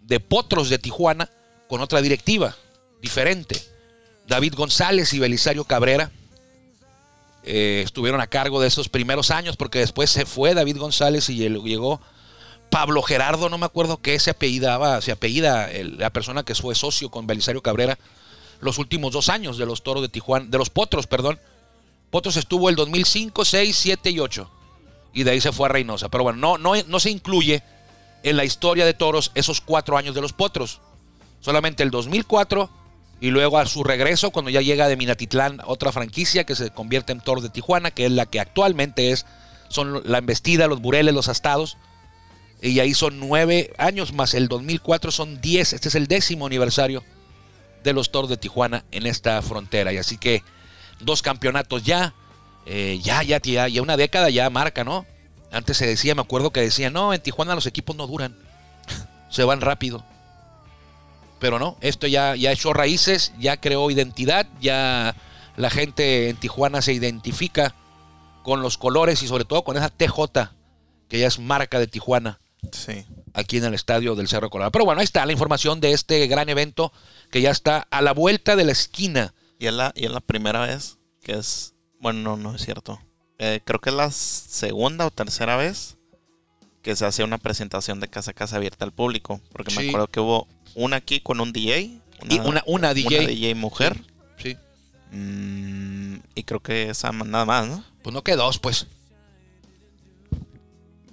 de 0.00 0.20
Potros 0.20 0.68
de 0.68 0.78
Tijuana, 0.78 1.30
con 1.68 1.80
otra 1.80 2.02
directiva 2.02 2.56
diferente. 3.00 3.71
David 4.26 4.54
González 4.54 5.12
y 5.12 5.18
Belisario 5.18 5.64
Cabrera 5.64 6.10
eh, 7.44 7.82
estuvieron 7.84 8.20
a 8.20 8.26
cargo 8.28 8.60
de 8.60 8.68
esos 8.68 8.88
primeros 8.88 9.30
años, 9.30 9.56
porque 9.56 9.80
después 9.80 10.10
se 10.10 10.26
fue 10.26 10.54
David 10.54 10.78
González 10.78 11.28
y 11.28 11.36
llegó 11.36 12.00
Pablo 12.70 13.02
Gerardo, 13.02 13.48
no 13.48 13.58
me 13.58 13.66
acuerdo 13.66 13.98
qué 13.98 14.18
se 14.18 14.30
apellidaba, 14.30 15.00
se 15.00 15.12
apellida 15.12 15.70
el- 15.70 15.98
la 15.98 16.10
persona 16.10 16.44
que 16.44 16.54
fue 16.54 16.74
socio 16.74 17.10
con 17.10 17.26
Belisario 17.26 17.60
Cabrera 17.62 17.98
los 18.60 18.78
últimos 18.78 19.12
dos 19.12 19.28
años 19.28 19.58
de 19.58 19.66
los 19.66 19.82
toros 19.82 20.02
de 20.02 20.08
Tijuana, 20.08 20.46
de 20.48 20.56
los 20.56 20.70
potros, 20.70 21.08
perdón. 21.08 21.38
Potros 22.10 22.36
estuvo 22.36 22.68
el 22.68 22.76
2005, 22.76 23.44
6, 23.44 23.76
7 23.76 24.10
y 24.10 24.20
8. 24.20 24.48
Y 25.12 25.24
de 25.24 25.32
ahí 25.32 25.40
se 25.40 25.50
fue 25.50 25.66
a 25.66 25.72
Reynosa. 25.72 26.08
Pero 26.10 26.22
bueno, 26.22 26.38
no, 26.38 26.58
no, 26.58 26.80
no 26.86 27.00
se 27.00 27.10
incluye 27.10 27.62
en 28.22 28.36
la 28.36 28.44
historia 28.44 28.86
de 28.86 28.94
toros 28.94 29.32
esos 29.34 29.60
cuatro 29.60 29.96
años 29.98 30.14
de 30.14 30.20
los 30.20 30.32
potros. 30.32 30.80
Solamente 31.40 31.82
el 31.82 31.90
2004 31.90 32.70
y 33.22 33.30
luego 33.30 33.60
a 33.60 33.66
su 33.66 33.84
regreso, 33.84 34.32
cuando 34.32 34.50
ya 34.50 34.62
llega 34.62 34.88
de 34.88 34.96
Minatitlán, 34.96 35.60
otra 35.64 35.92
franquicia 35.92 36.42
que 36.42 36.56
se 36.56 36.70
convierte 36.70 37.12
en 37.12 37.20
toros 37.20 37.44
de 37.44 37.50
Tijuana, 37.50 37.92
que 37.92 38.06
es 38.06 38.10
la 38.10 38.26
que 38.26 38.40
actualmente 38.40 39.12
es, 39.12 39.26
son 39.68 40.02
la 40.04 40.18
embestida, 40.18 40.66
los 40.66 40.80
bureles, 40.80 41.14
los 41.14 41.28
astados. 41.28 41.78
Y 42.60 42.80
ahí 42.80 42.94
son 42.94 43.20
nueve 43.20 43.72
años 43.78 44.12
más 44.12 44.34
el 44.34 44.48
2004 44.48 45.12
son 45.12 45.40
diez. 45.40 45.72
Este 45.72 45.88
es 45.88 45.94
el 45.94 46.08
décimo 46.08 46.48
aniversario 46.48 47.04
de 47.84 47.92
los 47.92 48.10
Toros 48.10 48.28
de 48.28 48.38
Tijuana 48.38 48.84
en 48.90 49.06
esta 49.06 49.40
frontera. 49.40 49.92
Y 49.92 49.98
así 49.98 50.18
que 50.18 50.42
dos 50.98 51.22
campeonatos 51.22 51.84
ya, 51.84 52.14
eh, 52.66 52.98
ya, 53.04 53.22
ya, 53.22 53.40
ya, 53.40 53.68
ya 53.68 53.82
una 53.82 53.96
década 53.96 54.30
ya 54.30 54.50
marca, 54.50 54.82
¿no? 54.82 55.06
Antes 55.52 55.76
se 55.76 55.86
decía, 55.86 56.16
me 56.16 56.22
acuerdo 56.22 56.50
que 56.50 56.60
decían, 56.60 56.92
no, 56.92 57.14
en 57.14 57.22
Tijuana 57.22 57.54
los 57.54 57.66
equipos 57.66 57.94
no 57.94 58.08
duran, 58.08 58.36
se 59.30 59.44
van 59.44 59.60
rápido. 59.60 60.04
Pero 61.42 61.58
no, 61.58 61.76
esto 61.80 62.06
ya, 62.06 62.36
ya 62.36 62.52
echó 62.52 62.72
raíces, 62.72 63.32
ya 63.36 63.56
creó 63.56 63.90
identidad, 63.90 64.46
ya 64.60 65.16
la 65.56 65.70
gente 65.70 66.28
en 66.28 66.36
Tijuana 66.36 66.80
se 66.82 66.92
identifica 66.92 67.74
con 68.44 68.62
los 68.62 68.78
colores 68.78 69.24
y 69.24 69.26
sobre 69.26 69.44
todo 69.44 69.64
con 69.64 69.76
esa 69.76 69.88
TJ, 69.88 70.52
que 71.08 71.18
ya 71.18 71.26
es 71.26 71.40
marca 71.40 71.80
de 71.80 71.88
Tijuana 71.88 72.38
Sí. 72.70 73.04
aquí 73.34 73.56
en 73.56 73.64
el 73.64 73.74
estadio 73.74 74.14
del 74.14 74.28
Cerro 74.28 74.50
Colorado. 74.50 74.70
Pero 74.70 74.84
bueno, 74.84 75.00
ahí 75.00 75.04
está 75.04 75.26
la 75.26 75.32
información 75.32 75.80
de 75.80 75.90
este 75.90 76.28
gran 76.28 76.48
evento 76.48 76.92
que 77.32 77.40
ya 77.40 77.50
está 77.50 77.88
a 77.90 78.02
la 78.02 78.12
vuelta 78.12 78.54
de 78.54 78.62
la 78.62 78.70
esquina. 78.70 79.34
Y 79.58 79.66
es 79.66 79.74
la, 79.74 79.92
y 79.96 80.04
es 80.04 80.12
la 80.12 80.20
primera 80.20 80.60
vez 80.60 80.98
que 81.24 81.32
es. 81.32 81.74
Bueno, 81.98 82.20
no, 82.20 82.36
no 82.36 82.54
es 82.54 82.64
cierto. 82.64 83.00
Eh, 83.40 83.60
creo 83.64 83.80
que 83.80 83.90
es 83.90 83.96
la 83.96 84.12
segunda 84.12 85.06
o 85.06 85.10
tercera 85.10 85.56
vez 85.56 85.96
que 86.82 86.94
se 86.94 87.04
hace 87.04 87.24
una 87.24 87.38
presentación 87.38 87.98
de 87.98 88.06
casa 88.06 88.30
a 88.30 88.34
casa 88.34 88.56
abierta 88.58 88.84
al 88.84 88.92
público. 88.92 89.40
Porque 89.52 89.74
me 89.74 89.88
acuerdo 89.88 90.06
que 90.06 90.20
hubo 90.20 90.46
una 90.74 90.96
aquí 90.96 91.20
con 91.20 91.40
un 91.40 91.52
DJ. 91.52 91.98
Y 92.28 92.38
una, 92.40 92.62
una 92.66 92.94
DJ. 92.94 93.18
Una 93.18 93.28
DJ 93.28 93.54
mujer. 93.54 94.00
Sí. 94.36 94.56
Mm, 95.10 96.16
y 96.34 96.42
creo 96.44 96.60
que 96.60 96.90
esa 96.90 97.12
nada 97.12 97.44
más, 97.44 97.68
¿no? 97.68 97.84
Pues 98.02 98.14
no 98.14 98.22
que 98.22 98.36
dos, 98.36 98.58
pues. 98.58 98.86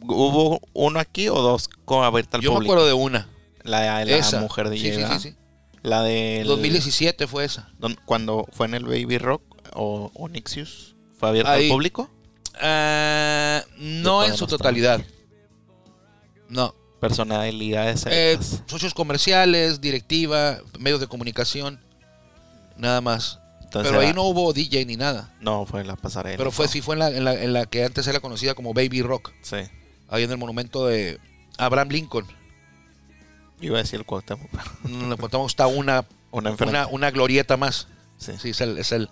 ¿Hubo 0.02 0.62
uno 0.74 1.00
aquí 1.00 1.30
o 1.30 1.36
dos 1.42 1.68
con 1.86 2.04
abierta 2.04 2.38
al 2.38 2.44
Yo 2.44 2.58
me 2.58 2.64
acuerdo 2.64 2.86
de 2.86 2.94
una. 2.94 3.28
La, 3.64 4.04
la 4.06 4.18
esa. 4.18 4.40
mujer 4.40 4.70
DJ. 4.70 4.96
Sí, 4.96 5.02
sí, 5.02 5.14
sí, 5.14 5.30
sí. 5.30 5.36
La 5.82 6.04
de 6.04 6.44
2017 6.46 7.28
fue 7.28 7.46
esa. 7.46 7.70
cuando 8.06 8.46
fue 8.52 8.68
en 8.68 8.74
el 8.74 8.86
Baby 8.86 9.18
Rock 9.18 9.42
o, 9.74 10.12
o 10.14 10.30
Nixius. 10.30 10.96
¿Fue 11.18 11.30
abierta 11.30 11.54
al 11.54 11.68
público? 11.68 12.10
Ah, 12.62 13.64
no 13.78 14.24
en 14.26 14.36
su 14.36 14.48
totalidad. 14.48 15.02
No. 16.50 16.74
Personalidades 17.00 18.06
Eh, 18.10 18.38
socios 18.66 18.94
comerciales, 18.94 19.82
directiva, 19.82 20.60
medios 20.80 21.00
de 21.00 21.08
comunicación. 21.08 21.80
Nada 22.78 23.02
más. 23.02 23.40
Entonces 23.64 23.92
Pero 23.92 24.02
ahí 24.02 24.14
no 24.14 24.24
hubo 24.24 24.52
DJ 24.52 24.86
ni 24.86 24.96
nada. 24.98 25.32
No, 25.42 25.66
fue 25.66 25.84
la 25.84 25.96
pasarela. 25.96 26.38
Pero 26.38 26.52
fue, 26.52 26.66
¿no? 26.66 26.72
sí 26.72 26.82
fue 26.82 26.96
en 26.96 27.00
la, 27.00 27.10
en 27.10 27.24
la, 27.24 27.34
en 27.36 27.54
la 27.54 27.66
que 27.68 27.86
antes 27.86 28.08
era 28.08 28.20
conocida 28.20 28.56
como 28.56 28.74
Baby 28.74 29.02
Rock. 29.02 29.32
Sí. 29.42 29.58
Ahí 30.10 30.24
en 30.24 30.32
el 30.32 30.38
monumento 30.38 30.88
de 30.88 31.20
Abraham 31.58 31.90
Lincoln. 31.90 32.26
Yo 33.60 33.68
iba 33.68 33.78
a 33.78 33.82
decir 33.82 34.00
el 34.00 34.06
Cuauhtémoc. 34.06 34.50
Le 34.90 35.18
contamos 35.18 35.52
está 35.52 35.68
una, 35.68 36.06
Una 36.32 36.50
enfrente. 36.50 36.76
una, 36.76 36.88
una 36.88 37.12
glorieta 37.12 37.58
más. 37.58 37.88
Sí. 38.18 38.32
Sí, 38.40 38.50
es 38.50 38.62
el, 38.62 38.78
es 38.78 38.92
el 38.92 39.10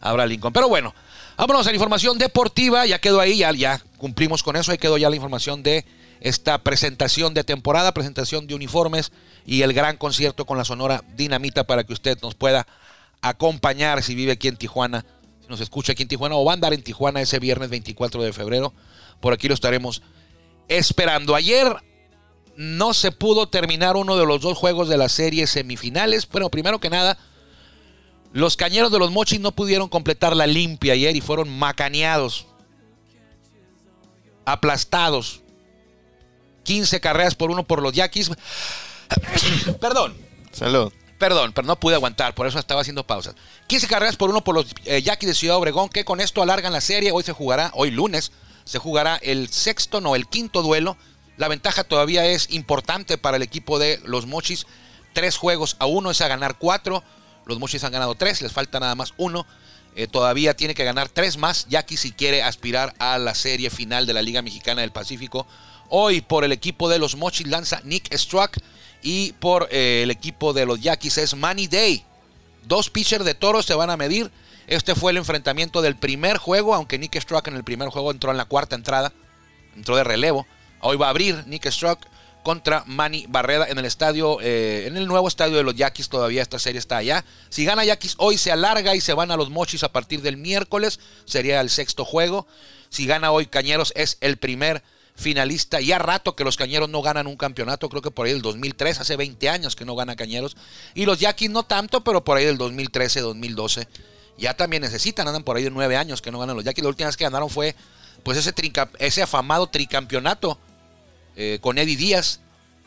Abraham 0.00 0.30
Lincoln. 0.30 0.52
Pero 0.52 0.68
bueno, 0.68 0.94
vámonos 1.36 1.66
a 1.66 1.70
la 1.70 1.76
información 1.76 2.18
deportiva. 2.18 2.84
Ya 2.86 2.98
quedó 2.98 3.20
ahí, 3.20 3.38
ya, 3.38 3.52
ya 3.52 3.80
cumplimos 3.98 4.42
con 4.42 4.56
eso. 4.56 4.72
Ahí 4.72 4.78
quedó 4.78 4.98
ya 4.98 5.08
la 5.10 5.16
información 5.16 5.62
de 5.62 5.84
esta 6.22 6.58
presentación 6.62 7.34
de 7.34 7.44
temporada, 7.44 7.92
presentación 7.92 8.46
de 8.46 8.54
uniformes 8.54 9.12
y 9.44 9.62
el 9.62 9.72
gran 9.72 9.96
concierto 9.96 10.46
con 10.46 10.56
la 10.56 10.64
Sonora 10.64 11.02
Dinamita 11.16 11.64
para 11.64 11.84
que 11.84 11.92
usted 11.92 12.18
nos 12.22 12.34
pueda 12.34 12.66
acompañar 13.20 14.02
si 14.02 14.14
vive 14.14 14.32
aquí 14.32 14.48
en 14.48 14.56
Tijuana, 14.56 15.04
si 15.40 15.48
nos 15.48 15.60
escucha 15.60 15.92
aquí 15.92 16.02
en 16.02 16.08
Tijuana 16.08 16.36
o 16.36 16.44
va 16.44 16.52
a 16.52 16.54
andar 16.54 16.72
en 16.72 16.82
Tijuana 16.82 17.20
ese 17.20 17.40
viernes 17.40 17.70
24 17.70 18.22
de 18.22 18.32
febrero. 18.32 18.72
Por 19.20 19.32
aquí 19.32 19.48
lo 19.48 19.54
estaremos 19.54 20.02
esperando. 20.68 21.34
Ayer 21.34 21.76
no 22.56 22.94
se 22.94 23.10
pudo 23.10 23.48
terminar 23.48 23.96
uno 23.96 24.16
de 24.16 24.24
los 24.24 24.40
dos 24.40 24.56
juegos 24.56 24.88
de 24.88 24.98
las 24.98 25.12
series 25.12 25.50
semifinales. 25.50 26.28
Bueno, 26.28 26.50
primero 26.50 26.78
que 26.78 26.90
nada, 26.90 27.18
los 28.32 28.56
cañeros 28.56 28.92
de 28.92 28.98
los 29.00 29.10
mochis 29.10 29.40
no 29.40 29.52
pudieron 29.52 29.88
completar 29.88 30.36
la 30.36 30.46
limpia 30.46 30.92
ayer 30.92 31.16
y 31.16 31.20
fueron 31.20 31.48
macaneados, 31.48 32.46
aplastados. 34.44 35.41
15 36.64 37.00
carreras 37.00 37.34
por 37.34 37.50
uno 37.50 37.64
por 37.64 37.82
los 37.82 37.92
yaquis. 37.92 38.30
Perdón, 39.80 40.14
Salud. 40.52 40.92
Perdón, 41.18 41.52
pero 41.52 41.66
no 41.66 41.78
pude 41.78 41.94
aguantar, 41.94 42.34
por 42.34 42.46
eso 42.46 42.58
estaba 42.58 42.80
haciendo 42.80 43.06
pausas. 43.06 43.34
15 43.68 43.86
carreras 43.86 44.16
por 44.16 44.30
uno 44.30 44.42
por 44.42 44.54
los 44.54 44.66
eh, 44.84 45.02
Yaquis 45.02 45.28
de 45.28 45.34
Ciudad 45.34 45.56
Obregón, 45.56 45.88
que 45.88 46.04
con 46.04 46.20
esto 46.20 46.42
alargan 46.42 46.72
la 46.72 46.80
serie. 46.80 47.12
Hoy 47.12 47.22
se 47.22 47.32
jugará, 47.32 47.70
hoy 47.74 47.92
lunes, 47.92 48.32
se 48.64 48.78
jugará 48.78 49.16
el 49.22 49.48
sexto, 49.48 50.00
no, 50.00 50.16
el 50.16 50.26
quinto 50.26 50.62
duelo. 50.62 50.96
La 51.36 51.48
ventaja 51.48 51.84
todavía 51.84 52.26
es 52.26 52.50
importante 52.50 53.18
para 53.18 53.36
el 53.36 53.42
equipo 53.42 53.78
de 53.78 54.00
los 54.04 54.26
Mochis. 54.26 54.66
Tres 55.12 55.36
juegos 55.36 55.76
a 55.78 55.86
uno 55.86 56.10
es 56.10 56.20
a 56.20 56.28
ganar 56.28 56.58
cuatro. 56.58 57.04
Los 57.46 57.60
Mochis 57.60 57.84
han 57.84 57.92
ganado 57.92 58.16
tres, 58.16 58.42
les 58.42 58.52
falta 58.52 58.80
nada 58.80 58.96
más 58.96 59.14
uno. 59.16 59.46
Eh, 59.94 60.08
todavía 60.08 60.54
tiene 60.54 60.74
que 60.74 60.84
ganar 60.84 61.08
tres 61.08 61.36
más, 61.36 61.66
Yaquis 61.68 62.00
si 62.00 62.12
quiere 62.12 62.42
aspirar 62.42 62.94
a 62.98 63.18
la 63.18 63.34
serie 63.34 63.70
final 63.70 64.06
de 64.06 64.14
la 64.14 64.22
Liga 64.22 64.42
Mexicana 64.42 64.80
del 64.80 64.90
Pacífico. 64.90 65.46
Hoy 65.94 66.22
por 66.22 66.42
el 66.42 66.52
equipo 66.52 66.88
de 66.88 66.98
los 66.98 67.16
Mochis 67.16 67.46
lanza 67.46 67.82
Nick 67.84 68.16
Struck 68.16 68.56
y 69.02 69.34
por 69.34 69.68
eh, 69.70 70.00
el 70.02 70.10
equipo 70.10 70.54
de 70.54 70.64
los 70.64 70.80
Yaquis 70.80 71.18
es 71.18 71.36
Manny 71.36 71.66
Day. 71.66 72.02
Dos 72.62 72.88
pitchers 72.88 73.26
de 73.26 73.34
toros 73.34 73.66
se 73.66 73.74
van 73.74 73.90
a 73.90 73.98
medir. 73.98 74.30
Este 74.66 74.94
fue 74.94 75.12
el 75.12 75.18
enfrentamiento 75.18 75.82
del 75.82 75.96
primer 75.96 76.38
juego, 76.38 76.74
aunque 76.74 76.98
Nick 76.98 77.20
Struck 77.20 77.46
en 77.48 77.56
el 77.56 77.62
primer 77.62 77.90
juego 77.90 78.10
entró 78.10 78.30
en 78.30 78.38
la 78.38 78.46
cuarta 78.46 78.74
entrada, 78.74 79.12
entró 79.76 79.94
de 79.94 80.02
relevo. 80.02 80.46
Hoy 80.80 80.96
va 80.96 81.08
a 81.08 81.10
abrir 81.10 81.46
Nick 81.46 81.68
Struck 81.70 82.06
contra 82.42 82.84
Manny 82.86 83.26
Barreda 83.28 83.66
en 83.68 83.76
el 83.76 83.84
estadio, 83.84 84.38
eh, 84.40 84.86
en 84.86 84.96
el 84.96 85.06
nuevo 85.06 85.28
estadio 85.28 85.58
de 85.58 85.62
los 85.62 85.74
Yaquis. 85.74 86.08
Todavía 86.08 86.40
esta 86.40 86.58
serie 86.58 86.78
está 86.78 86.96
allá. 86.96 87.22
Si 87.50 87.66
gana 87.66 87.84
Yaquis 87.84 88.14
hoy 88.16 88.38
se 88.38 88.50
alarga 88.50 88.96
y 88.96 89.02
se 89.02 89.12
van 89.12 89.30
a 89.30 89.36
los 89.36 89.50
Mochis 89.50 89.84
a 89.84 89.92
partir 89.92 90.22
del 90.22 90.38
miércoles. 90.38 91.00
Sería 91.26 91.60
el 91.60 91.68
sexto 91.68 92.06
juego. 92.06 92.46
Si 92.88 93.04
gana 93.04 93.30
hoy 93.30 93.44
Cañeros 93.44 93.92
es 93.94 94.16
el 94.22 94.38
primer 94.38 94.82
finalista. 95.14 95.80
Ya 95.80 95.98
rato 95.98 96.34
que 96.34 96.44
los 96.44 96.56
Cañeros 96.56 96.88
no 96.88 97.02
ganan 97.02 97.26
un 97.26 97.36
campeonato. 97.36 97.88
Creo 97.88 98.02
que 98.02 98.10
por 98.10 98.26
ahí 98.26 98.32
del 98.32 98.42
2003, 98.42 99.00
hace 99.00 99.16
20 99.16 99.48
años 99.48 99.76
que 99.76 99.84
no 99.84 99.94
gana 99.94 100.16
Cañeros. 100.16 100.56
Y 100.94 101.06
los 101.06 101.20
Yaquis 101.20 101.50
no 101.50 101.62
tanto, 101.62 102.02
pero 102.04 102.24
por 102.24 102.36
ahí 102.36 102.44
del 102.44 102.58
2013, 102.58 103.20
2012. 103.20 103.88
Ya 104.38 104.54
también 104.54 104.82
necesitan, 104.82 105.28
andan 105.28 105.44
por 105.44 105.56
ahí 105.56 105.64
de 105.64 105.70
9 105.70 105.96
años 105.96 106.22
que 106.22 106.30
no 106.30 106.38
ganan 106.38 106.56
los 106.56 106.64
Yaquis. 106.64 106.82
La 106.82 106.90
última 106.90 107.08
vez 107.08 107.16
que 107.16 107.24
ganaron 107.24 107.50
fue 107.50 107.74
pues 108.22 108.38
ese, 108.98 109.22
afamado 109.22 109.66
tricampeonato 109.66 110.58
eh, 111.36 111.58
con 111.60 111.78
Eddie 111.78 111.96
Díaz. 111.96 112.40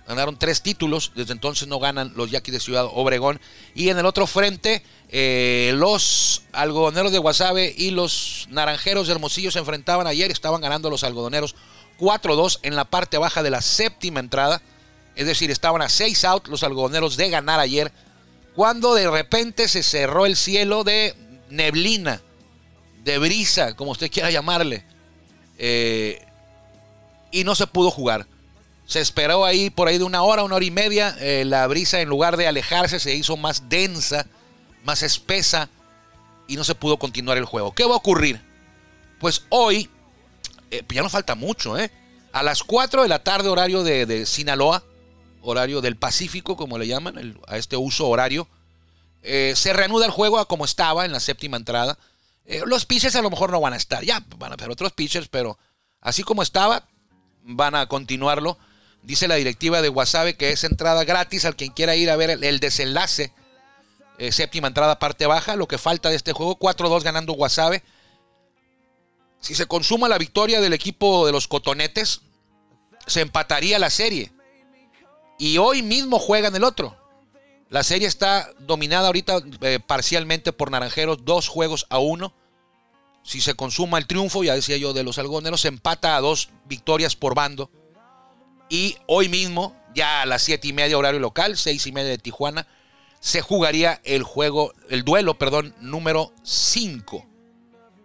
Ganaron 0.08 0.38
tres 0.38 0.62
títulos, 0.62 1.14
desde 1.16 1.34
entonces 1.34 1.68
no 1.68 1.80
ganan 1.80 2.14
los 2.16 2.30
Yaquis 2.30 2.54
de 2.54 2.60
Ciudad 2.60 2.86
Obregón. 2.94 3.42
Y 3.74 3.90
en 3.90 3.98
el 3.98 4.06
otro 4.06 4.28
frente, 4.28 4.84
eh, 5.10 5.72
los 5.76 6.44
algodoneros 6.52 7.12
de 7.12 7.18
Guasave 7.18 7.74
y 7.76 7.90
los 7.90 8.46
naranjeros 8.52 9.08
de 9.08 9.14
Hermosillo 9.14 9.50
se 9.50 9.58
enfrentaban 9.58 10.06
ayer. 10.06 10.30
Estaban 10.30 10.62
ganando 10.62 10.92
los 10.92 11.04
algodoneros 11.04 11.56
4-2 12.00 12.60
en 12.64 12.76
la 12.76 12.86
parte 12.86 13.18
baja 13.18 13.44
de 13.44 13.50
la 13.50 13.62
séptima 13.62 14.20
entrada. 14.20 14.62
Es 15.16 15.28
decir, 15.28 15.52
estaban 15.52 15.82
a 15.82 15.90
6 15.90 16.26
out 16.26 16.48
los 16.48 16.64
algodoneros 16.64 17.18
de 17.18 17.30
ganar 17.30 17.60
ayer. 17.60 17.92
Cuando 18.56 18.94
de 18.94 19.10
repente 19.10 19.68
se 19.68 19.84
cerró 19.84 20.26
el 20.26 20.36
cielo 20.36 20.84
de 20.84 21.16
neblina, 21.50 22.22
de 23.04 23.18
brisa, 23.18 23.76
como 23.76 23.92
usted 23.92 24.12
quiera 24.12 24.32
llamarle. 24.32 24.84
Eh, 25.58 26.26
y 27.32 27.44
no 27.44 27.56
se 27.56 27.68
pudo 27.68 27.92
jugar. 27.92 28.28
Se 28.86 29.00
esperó 29.00 29.46
ahí 29.46 29.70
por 29.70 29.88
ahí 29.88 29.98
de 29.98 30.04
una 30.04 30.22
hora, 30.22 30.44
una 30.44 30.56
hora 30.56 30.66
y 30.66 30.72
media. 30.72 31.16
eh, 31.20 31.44
la 31.46 31.66
brisa 31.68 32.02
en 32.02 32.10
lugar 32.10 32.38
de 32.38 32.48
alejarse 32.48 33.00
se 33.00 33.16
hizo 33.16 33.36
más 33.38 33.68
densa, 33.70 34.26
más 34.84 35.02
espesa 35.04 35.70
y 36.48 36.56
no 36.56 36.64
se 36.64 36.76
pudo 36.76 36.98
continuar 36.98 37.38
el 37.38 37.46
juego. 37.46 37.74
¿Qué 37.74 37.84
va 37.86 37.94
a 37.94 37.98
ocurrir? 37.98 38.42
Pues 39.20 39.44
hoy, 39.50 39.90
eh, 40.72 40.84
ya 40.90 41.02
no 41.04 41.10
falta 41.10 41.36
mucho, 41.36 41.78
¿eh? 41.78 41.92
A 42.32 42.44
las 42.44 42.64
4 42.64 43.04
de 43.04 43.10
la 43.10 43.24
tarde 43.24 43.50
horario 43.50 43.84
de, 43.84 44.06
de 44.06 44.26
Sinaloa, 44.26 44.84
horario 45.42 45.82
del 45.82 45.96
Pacífico, 45.96 46.58
como 46.58 46.78
le 46.78 46.88
llaman, 46.88 47.18
el- 47.18 47.40
a 47.48 47.58
este 47.58 47.78
uso 47.78 48.08
horario, 48.08 48.48
eh, 49.24 49.54
se 49.56 49.74
reanuda 49.74 50.06
el 50.06 50.12
juego 50.12 50.40
a 50.40 50.48
como 50.48 50.66
estaba 50.66 51.06
en 51.06 51.12
la 51.12 51.20
séptima 51.20 51.58
entrada. 51.58 51.98
Eh, 52.46 52.62
los 52.66 52.86
pitchers 52.86 53.16
a 53.16 53.22
lo 53.22 53.30
mejor 53.30 53.52
no 53.52 53.60
van 53.62 53.74
a 53.74 53.78
estar, 53.78 54.04
ya 54.04 54.24
van 54.38 54.52
a 54.52 54.56
haber 54.56 54.70
otros 54.70 54.92
pitchers, 54.92 55.28
pero 55.30 55.58
así 56.02 56.24
como 56.24 56.44
estaba, 56.44 56.88
van 57.44 57.74
a 57.76 57.88
continuarlo. 57.88 58.58
Dice 59.02 59.28
la 59.28 59.36
directiva 59.36 59.82
de 59.82 59.90
Wasabe 59.90 60.36
que 60.36 60.52
es 60.52 60.64
entrada 60.64 61.04
gratis 61.04 61.46
al 61.46 61.56
quien 61.56 61.72
quiera 61.72 61.96
ir 61.96 62.10
a 62.10 62.16
ver 62.16 62.32
el, 62.32 62.60
desenlace. 62.60 63.32
Séptima 64.32 64.68
entrada, 64.68 64.98
parte 64.98 65.26
baja. 65.28 65.56
Lo 65.56 65.68
que 65.68 65.78
falta 65.78 66.10
de 66.10 66.16
este 66.16 66.34
juego, 66.34 66.58
4-2 66.58 67.04
ganando 67.04 67.34
Wasabe. 67.34 67.84
Si 69.46 69.54
se 69.54 69.68
consuma 69.68 70.10
la 70.10 70.18
victoria 70.18 70.60
del 70.60 70.74
equipo 70.74 71.24
de 71.28 71.32
los 71.32 71.48
Cotonetes, 71.48 72.22
se 73.06 73.22
empataría 73.22 73.78
la 73.78 73.92
serie. 73.92 74.32
Y 75.38 75.60
hoy 75.60 75.84
mismo 75.84 76.18
juegan 76.18 76.56
el 76.56 76.64
otro. 76.64 76.98
La 77.70 77.84
serie 77.84 78.08
está 78.08 78.50
dominada 78.58 79.06
ahorita 79.06 79.44
eh, 79.62 79.80
parcialmente 79.86 80.52
por 80.52 80.72
Naranjeros, 80.72 81.26
dos 81.26 81.48
juegos 81.48 81.86
a 81.92 82.00
uno. 82.00 82.34
Si 83.22 83.40
se 83.40 83.54
consuma 83.54 84.00
el 84.00 84.08
triunfo, 84.08 84.44
ya 84.44 84.56
decía 84.56 84.78
yo, 84.78 84.94
de 84.94 85.04
los 85.04 85.20
algoneros, 85.20 85.62
se 85.62 85.68
empata 85.68 86.16
a 86.16 86.22
dos 86.22 86.50
victorias 86.66 87.16
por 87.16 87.36
bando. 87.36 87.70
Y 88.68 88.98
hoy 89.06 89.30
mismo, 89.30 89.80
ya 89.94 90.24
a 90.24 90.26
las 90.26 90.42
siete 90.42 90.70
y 90.70 90.74
media 90.74 90.98
horario 90.98 91.20
local, 91.20 91.56
seis 91.56 91.86
y 91.86 91.92
media 91.92 92.10
de 92.10 92.18
Tijuana, 92.18 92.66
se 93.20 93.42
jugaría 93.42 94.02
el 94.06 94.24
juego, 94.24 94.74
el 94.90 95.04
duelo, 95.04 95.38
perdón, 95.38 95.76
número 95.82 96.34
5. 96.42 97.35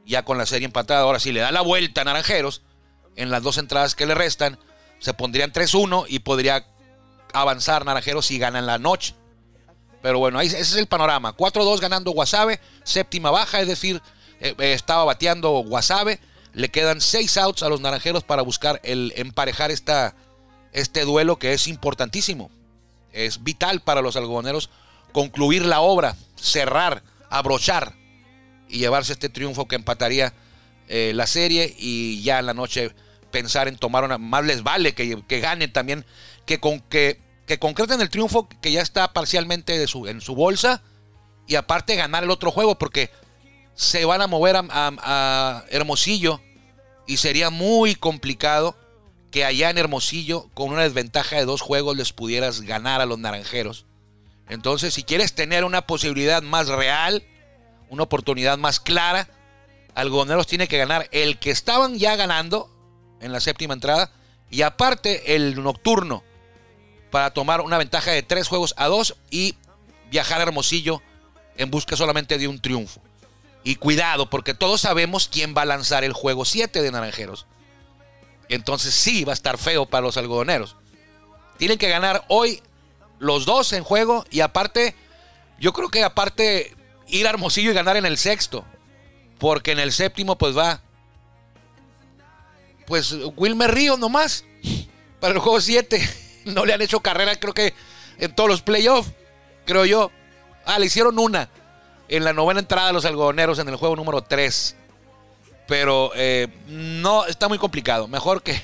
Ya 0.07 0.25
con 0.25 0.39
la 0.39 0.47
serie 0.47 0.67
empatada. 0.67 1.03
Ahora, 1.03 1.21
si 1.21 1.33
le 1.33 1.41
da 1.41 1.53
la 1.53 1.61
vuelta 1.61 2.01
a 2.01 2.05
Naranjeros, 2.05 2.63
en 3.17 3.31
las 3.31 3.43
dos 3.43 3.59
entradas 3.59 3.95
que 3.95 4.07
le 4.07 4.15
restan, 4.15 4.59
se 4.99 5.15
pondrían 5.15 5.53
3-1 5.53 6.07
y 6.09 6.21
podría 6.21 6.67
avanzar 7.33 7.85
Naranjeros 7.85 8.27
si 8.27 8.39
gana 8.39 8.59
en 8.59 8.67
la 8.67 8.79
noche. 8.79 9.15
Pero 10.03 10.19
bueno, 10.19 10.39
ahí, 10.39 10.47
ese 10.47 10.61
es 10.61 10.77
el 10.77 10.87
panorama. 10.87 11.37
4-2 11.37 11.81
ganando 11.81 12.13
Guasave, 12.13 12.61
séptima 12.85 13.31
baja, 13.31 13.61
es 13.61 13.69
decir, 13.69 14.01
eh, 14.41 14.55
eh, 14.59 14.73
estaba 14.73 15.05
bateando 15.05 15.51
Guasave. 15.51 16.21
Le 16.53 16.71
quedan 16.71 17.01
6 17.01 17.37
outs 17.37 17.63
a 17.63 17.69
los 17.69 17.81
naranjeros 17.81 18.25
para 18.25 18.43
buscar 18.43 18.81
el 18.83 19.13
emparejar 19.17 19.71
esta, 19.71 20.17
este 20.73 21.05
duelo 21.05 21.39
que 21.39 21.53
es 21.53 21.69
importantísimo. 21.69 22.51
Es 23.13 23.45
vital 23.45 23.81
para 23.83 24.03
los 24.03 24.17
algodoneros 24.17 24.71
concluir 25.13 25.65
la 25.67 25.81
obra, 25.81 26.17
cerrar, 26.37 27.03
abrochar 27.29 28.00
y 28.71 28.79
llevarse 28.79 29.13
este 29.13 29.29
triunfo 29.29 29.67
que 29.69 29.77
empataría 29.77 30.33
eh, 30.89 31.13
la 31.15 31.27
serie 31.27 31.75
y 31.79 32.23
ya 32.23 32.39
en 32.39 32.47
la 32.47 32.55
noche 32.55 32.93
pensar 33.31 33.69
en 33.69 33.77
tomar 33.77 34.05
una. 34.05 34.19
Más 34.19 34.45
les 34.45 34.63
vale 34.63 34.95
que, 34.95 35.23
que 35.27 35.41
ganen 35.41 35.73
también, 35.73 36.05
que, 36.47 36.59
con, 36.61 36.81
que, 36.81 37.21
que 37.47 37.59
concreten 37.59 38.01
el 38.01 38.11
triunfo 38.11 38.49
que 38.61 38.73
ya 38.73 38.83
está 38.83 39.13
parcialmente 39.13 39.79
de 39.79 39.87
su, 39.87 40.07
en 40.07 40.21
su 40.21 40.35
bolsa 40.35 40.83
y 41.47 41.55
aparte 41.57 41.97
ganar 41.97 42.25
el 42.25 42.31
otro 42.31 42.51
juego 42.51 42.79
porque 42.79 43.11
se 43.75 44.05
van 44.05 44.21
a 44.23 44.27
mover 44.27 44.57
a, 44.57 44.65
a- 44.69 44.93
a 45.03 45.65
Hermosillo 45.71 46.41
y 47.07 47.17
sería 47.17 47.51
muy 47.51 47.95
complicado 47.95 48.77
que 49.31 49.45
allá 49.45 49.71
en 49.71 49.79
Hermosillo 49.79 50.49
con 50.55 50.71
una 50.71 50.83
desventaja 50.83 51.37
de 51.37 51.45
dos 51.45 51.61
juegos 51.61 51.97
les 51.97 52.13
pudieras 52.13 52.63
ganar 52.63 53.01
a 53.01 53.07
los 53.07 53.19
naranjeros. 53.19 53.87
Entonces, 54.49 54.93
si 54.95 55.05
quieres 55.05 55.35
tener 55.35 55.65
una 55.65 55.83
posibilidad 55.87 56.43
más 56.43 56.67
real, 56.67 57.25
una 57.91 58.05
oportunidad 58.05 58.57
más 58.57 58.81
clara, 58.81 59.29
Algodoneros 59.95 60.47
tiene 60.47 60.69
que 60.69 60.79
ganar 60.79 61.09
el 61.11 61.39
que 61.39 61.51
estaban 61.51 61.99
ya 61.99 62.17
ganando 62.17 62.71
en 63.21 63.33
la 63.33 63.41
séptima 63.41 63.75
entrada 63.75 64.11
y 64.49 64.63
aparte 64.63 65.35
el 65.35 65.63
nocturno 65.63 66.23
para 67.11 67.33
tomar 67.33 67.61
una 67.61 67.77
ventaja 67.77 68.13
de 68.13 68.23
tres 68.23 68.49
juegos 68.49 68.73
a 68.77 68.87
dos 68.87 69.17
y 69.31 69.57
viajar 70.11 70.41
a 70.41 70.45
Hermosillo 70.45 71.03
en 71.57 71.71
busca 71.71 71.97
solamente 71.97 72.39
de 72.39 72.49
un 72.49 72.61
triunfo. 72.61 73.03
Y 73.63 73.77
cuidado, 73.77 74.31
porque 74.31 74.55
todos 74.55 74.81
sabemos 74.81 75.29
quién 75.29 75.55
va 75.55 75.63
a 75.63 75.67
lanzar 75.67 76.05
el 76.05 76.13
juego 76.13 76.45
7 76.45 76.81
de 76.81 76.91
Naranjeros. 76.91 77.47
Entonces 78.49 78.95
sí 78.95 79.25
va 79.25 79.33
a 79.33 79.35
estar 79.35 79.59
feo 79.59 79.87
para 79.87 80.07
los 80.07 80.17
algodoneros. 80.17 80.77
Tienen 81.59 81.77
que 81.77 81.91
ganar 81.91 82.25
hoy 82.29 82.63
los 83.19 83.45
dos 83.45 83.73
en 83.75 83.85
juego 83.85 84.25
y 84.31 84.41
aparte, 84.41 84.95
yo 85.59 85.73
creo 85.73 85.91
que 85.91 86.03
aparte 86.03 86.75
ir 87.11 87.27
a 87.27 87.31
Hermosillo 87.31 87.71
y 87.71 87.75
ganar 87.75 87.97
en 87.97 88.07
el 88.07 88.19
sexto. 88.19 88.65
Porque 89.39 89.73
en 89.73 89.79
el 89.79 89.93
séptimo 89.93 90.37
pues 90.37 90.57
va, 90.57 90.81
pues 92.87 93.15
Wilmer 93.37 93.73
Ríos 93.73 93.99
nomás 93.99 94.45
para 95.21 95.35
el 95.35 95.41
juego 95.41 95.61
7. 95.61 96.01
No 96.47 96.65
le 96.65 96.73
han 96.73 96.81
hecho 96.81 97.01
carrera 97.01 97.37
creo 97.37 97.53
que 97.53 97.75
en 98.17 98.35
todos 98.35 98.49
los 98.49 98.63
playoffs, 98.63 99.11
creo 99.67 99.85
yo. 99.85 100.11
Ah, 100.65 100.79
le 100.79 100.87
hicieron 100.87 101.19
una 101.19 101.51
en 102.09 102.25
la 102.25 102.33
novena 102.33 102.61
entrada 102.61 102.87
de 102.87 102.93
los 102.95 103.05
algodoneros 103.05 103.59
en 103.59 103.69
el 103.69 103.77
juego 103.77 103.95
número 103.95 104.23
3. 104.23 104.75
Pero 105.69 106.13
eh, 106.15 106.49
no, 106.67 107.27
está 107.27 107.47
muy 107.47 107.59
complicado. 107.59 108.09
Mejor 108.09 108.43
que. 108.43 108.59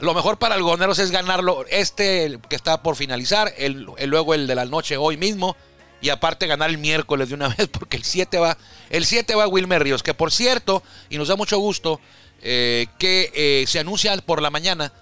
Lo 0.00 0.12
mejor 0.12 0.38
para 0.40 0.56
algodoneros 0.56 0.98
es 0.98 1.12
ganarlo. 1.12 1.64
Este 1.70 2.36
que 2.48 2.56
está 2.56 2.82
por 2.82 2.96
finalizar. 2.96 3.54
El- 3.56 3.86
luego 4.06 4.34
el 4.34 4.48
de 4.48 4.56
la 4.56 4.64
noche 4.64 4.96
hoy 4.96 5.16
mismo. 5.16 5.56
Y 6.00 6.08
aparte 6.08 6.46
ganar 6.46 6.70
el 6.70 6.78
miércoles 6.78 7.28
de 7.28 7.34
una 7.34 7.48
vez. 7.56 7.68
Porque 7.68 7.96
el 7.96 8.04
7 8.04 8.38
va. 8.38 8.56
El 8.90 9.04
7 9.04 9.34
va 9.34 9.46
Wilmer 9.46 9.82
Ríos. 9.82 10.02
Que 10.02 10.14
por 10.14 10.32
cierto, 10.32 10.82
y 11.08 11.18
nos 11.18 11.28
da 11.28 11.36
mucho 11.36 11.58
gusto. 11.58 12.00
eh, 12.42 12.86
que 12.98 13.30
eh, 13.34 13.64
se 13.66 13.78
anuncia 13.78 14.16
por 14.18 14.40
la 14.42 14.50
mañana. 14.50 14.92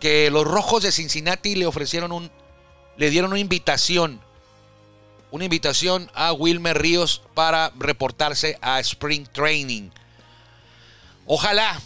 Que 0.00 0.30
los 0.30 0.46
rojos 0.46 0.82
de 0.82 0.92
Cincinnati 0.92 1.54
le 1.54 1.66
ofrecieron 1.66 2.12
un. 2.12 2.30
Le 2.96 3.10
dieron 3.10 3.30
una 3.30 3.40
invitación 3.40 4.20
una 5.32 5.44
invitación 5.44 6.10
a 6.14 6.32
Wilmer 6.32 6.76
Ríos 6.76 7.22
para 7.34 7.70
reportarse 7.78 8.58
a 8.60 8.80
Spring 8.80 9.26
Training. 9.32 9.90
Ojalá, 11.24 11.80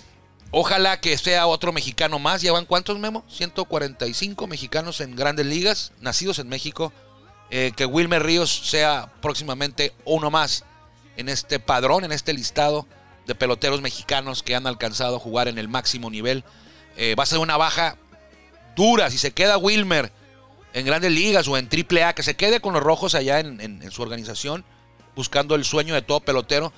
ojalá 0.51 0.99
que 1.01 1.19
sea 1.19 1.47
otro 1.47 1.71
mexicano 1.73 2.19
más. 2.19 2.41
¿Llevan 2.41 2.65
cuántos, 2.65 2.99
Memo? 2.99 3.23
145 3.29 4.47
mexicanos 4.47 5.01
en 5.03 5.15
grandes 5.15 5.45
ligas, 5.45 5.93
nacidos 6.01 6.39
en 6.39 6.49
México. 6.49 6.93
Eh, 7.57 7.71
que 7.77 7.87
Wilmer 7.87 8.21
Ríos 8.21 8.63
sea 8.65 9.13
próximamente 9.23 9.93
uno 10.05 10.29
más 10.29 10.65
en 11.17 11.29
este 11.29 11.61
padrón, 11.61 12.03
en 12.03 12.11
este 12.11 12.33
listado 12.33 12.85
de 13.29 13.37
peloteros 13.37 13.81
mexicanos 13.81 14.43
que 14.43 14.57
han 14.57 14.67
alcanzado 14.67 15.15
a 15.15 15.21
jugar 15.21 15.47
en 15.47 15.59
el 15.59 15.69
máximo 15.69 16.11
nivel. 16.11 16.43
Eh, 16.97 17.15
va 17.15 17.23
a 17.23 17.27
ser 17.27 17.39
una 17.39 17.57
baja 17.57 17.97
dura 18.75 19.09
si 19.09 19.19
se 19.19 19.31
queda 19.31 19.57
Wilmer 19.57 20.11
en 20.73 20.85
grandes 20.85 21.13
ligas 21.13 21.47
o 21.47 21.57
en 21.57 21.69
triple 21.69 22.03
A, 22.03 22.13
que 22.13 22.25
se 22.25 22.35
quede 22.35 22.59
con 22.59 22.75
los 22.75 22.83
rojos 22.83 23.15
allá 23.15 23.39
en, 23.39 23.89
su 23.93 24.03
organización, 24.03 24.65
buscando 25.15 25.55
el 25.55 25.65
sueño 25.65 25.95
de 25.95 26.03
todo 26.03 26.19
pelotero, 26.19 26.73